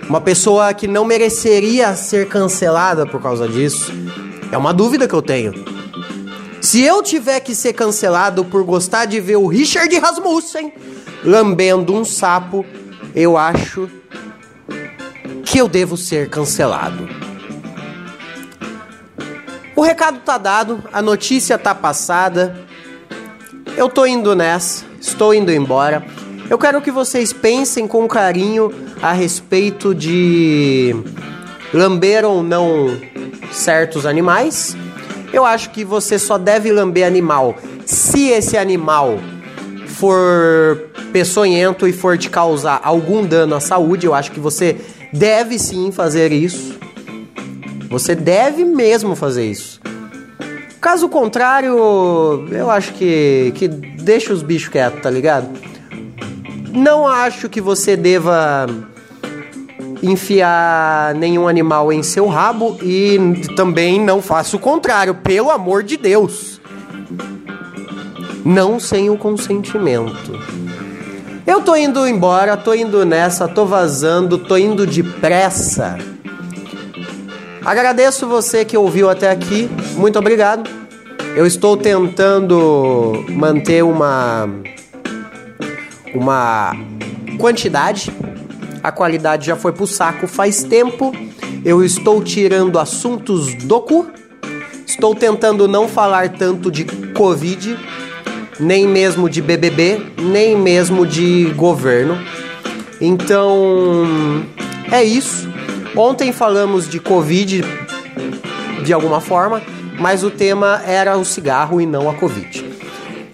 Uma 0.08 0.20
pessoa 0.20 0.74
que 0.74 0.88
não 0.88 1.04
mereceria 1.04 1.94
ser 1.94 2.26
cancelada 2.26 3.06
por 3.06 3.22
causa 3.22 3.46
disso. 3.46 3.92
É 4.50 4.58
uma 4.58 4.74
dúvida 4.74 5.06
que 5.06 5.14
eu 5.14 5.22
tenho. 5.22 5.77
Se 6.60 6.82
eu 6.82 7.02
tiver 7.02 7.40
que 7.40 7.54
ser 7.54 7.72
cancelado 7.72 8.44
por 8.44 8.64
gostar 8.64 9.04
de 9.04 9.20
ver 9.20 9.36
o 9.36 9.46
Richard 9.46 9.96
Rasmussen 9.96 10.72
lambendo 11.24 11.94
um 11.94 12.04
sapo, 12.04 12.64
eu 13.14 13.36
acho 13.36 13.88
que 15.44 15.58
eu 15.58 15.68
devo 15.68 15.96
ser 15.96 16.28
cancelado. 16.28 17.08
O 19.76 19.82
recado 19.82 20.18
tá 20.20 20.36
dado, 20.36 20.82
a 20.92 21.00
notícia 21.00 21.56
tá 21.56 21.74
passada. 21.74 22.58
Eu 23.76 23.88
tô 23.88 24.04
indo 24.04 24.34
nessa, 24.34 24.84
estou 25.00 25.32
indo 25.32 25.52
embora. 25.52 26.04
Eu 26.50 26.58
quero 26.58 26.82
que 26.82 26.90
vocês 26.90 27.32
pensem 27.32 27.86
com 27.86 28.08
carinho 28.08 28.72
a 29.00 29.12
respeito 29.12 29.94
de 29.94 30.96
lamber 31.72 32.24
ou 32.24 32.42
não 32.42 32.98
certos 33.52 34.04
animais 34.04 34.76
eu 35.32 35.44
acho 35.44 35.70
que 35.70 35.84
você 35.84 36.18
só 36.18 36.38
deve 36.38 36.72
lamber 36.72 37.06
animal 37.06 37.56
se 37.84 38.28
esse 38.28 38.56
animal 38.56 39.18
for 39.86 40.90
peçonhento 41.12 41.86
e 41.86 41.92
for 41.92 42.16
te 42.16 42.30
causar 42.30 42.80
algum 42.84 43.24
dano 43.24 43.54
à 43.54 43.60
saúde. 43.60 44.06
Eu 44.06 44.14
acho 44.14 44.30
que 44.30 44.40
você 44.40 44.76
deve 45.12 45.58
sim 45.58 45.90
fazer 45.90 46.32
isso. 46.32 46.78
Você 47.90 48.14
deve 48.14 48.64
mesmo 48.64 49.16
fazer 49.16 49.50
isso. 49.50 49.80
Caso 50.80 51.08
contrário, 51.08 52.46
eu 52.50 52.70
acho 52.70 52.92
que, 52.92 53.52
que 53.56 53.66
deixa 53.66 54.32
os 54.32 54.42
bichos 54.42 54.68
quietos, 54.68 55.02
tá 55.02 55.10
ligado? 55.10 55.48
Não 56.72 57.08
acho 57.08 57.48
que 57.48 57.60
você 57.60 57.96
deva 57.96 58.66
enfiar 60.02 61.14
nenhum 61.14 61.48
animal 61.48 61.92
em 61.92 62.02
seu 62.02 62.26
rabo 62.26 62.78
e 62.82 63.18
também 63.56 64.00
não 64.00 64.22
faça 64.22 64.56
o 64.56 64.60
contrário, 64.60 65.14
pelo 65.14 65.50
amor 65.50 65.82
de 65.82 65.96
Deus. 65.96 66.60
Não 68.44 68.78
sem 68.78 69.10
o 69.10 69.16
consentimento. 69.16 70.38
Eu 71.46 71.62
tô 71.62 71.74
indo 71.74 72.06
embora, 72.06 72.56
tô 72.56 72.74
indo 72.74 73.04
nessa, 73.04 73.48
tô 73.48 73.64
vazando, 73.64 74.38
tô 74.38 74.56
indo 74.56 74.86
depressa. 74.86 75.98
Agradeço 77.64 78.26
você 78.26 78.64
que 78.64 78.76
ouviu 78.76 79.10
até 79.10 79.30
aqui, 79.30 79.68
muito 79.96 80.18
obrigado. 80.18 80.68
Eu 81.36 81.46
estou 81.46 81.76
tentando 81.76 83.24
manter 83.30 83.84
uma 83.84 84.48
uma 86.14 86.74
quantidade 87.38 88.10
a 88.88 88.92
qualidade 88.92 89.46
já 89.46 89.54
foi 89.54 89.72
pro 89.72 89.86
saco 89.86 90.26
faz 90.26 90.62
tempo. 90.62 91.12
Eu 91.64 91.84
estou 91.84 92.22
tirando 92.22 92.78
assuntos 92.78 93.54
do 93.54 93.80
cu. 93.80 94.06
Estou 94.86 95.14
tentando 95.14 95.68
não 95.68 95.86
falar 95.86 96.30
tanto 96.30 96.70
de 96.70 96.84
Covid, 97.12 97.78
nem 98.58 98.88
mesmo 98.88 99.28
de 99.28 99.42
BBB, 99.42 100.00
nem 100.18 100.56
mesmo 100.56 101.06
de 101.06 101.52
governo. 101.54 102.18
Então, 103.00 104.42
é 104.90 105.04
isso. 105.04 105.48
Ontem 105.94 106.32
falamos 106.32 106.88
de 106.88 106.98
Covid 106.98 107.62
de 108.82 108.92
alguma 108.92 109.20
forma, 109.20 109.60
mas 110.00 110.24
o 110.24 110.30
tema 110.30 110.80
era 110.86 111.16
o 111.18 111.24
cigarro 111.24 111.80
e 111.80 111.84
não 111.84 112.08
a 112.08 112.14
Covid. 112.14 112.66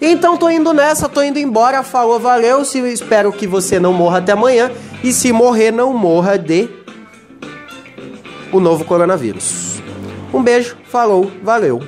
Então 0.01 0.37
tô 0.37 0.49
indo 0.49 0.73
nessa, 0.73 1.07
tô 1.07 1.23
indo 1.23 1.39
embora. 1.39 1.81
Falou, 1.81 2.19
valeu. 2.19 2.65
Se 2.65 2.79
Espero 2.79 3.31
que 3.31 3.47
você 3.47 3.79
não 3.79 3.93
morra 3.93 4.17
até 4.17 4.33
amanhã. 4.33 4.69
E 5.05 5.13
se 5.13 5.31
morrer, 5.31 5.69
não 5.69 5.93
morra 5.93 6.35
de 6.35 6.67
o 8.51 8.59
novo 8.59 8.83
coronavírus. 8.85 9.79
Um 10.33 10.41
beijo, 10.41 10.75
falou, 10.85 11.31
valeu! 11.43 11.79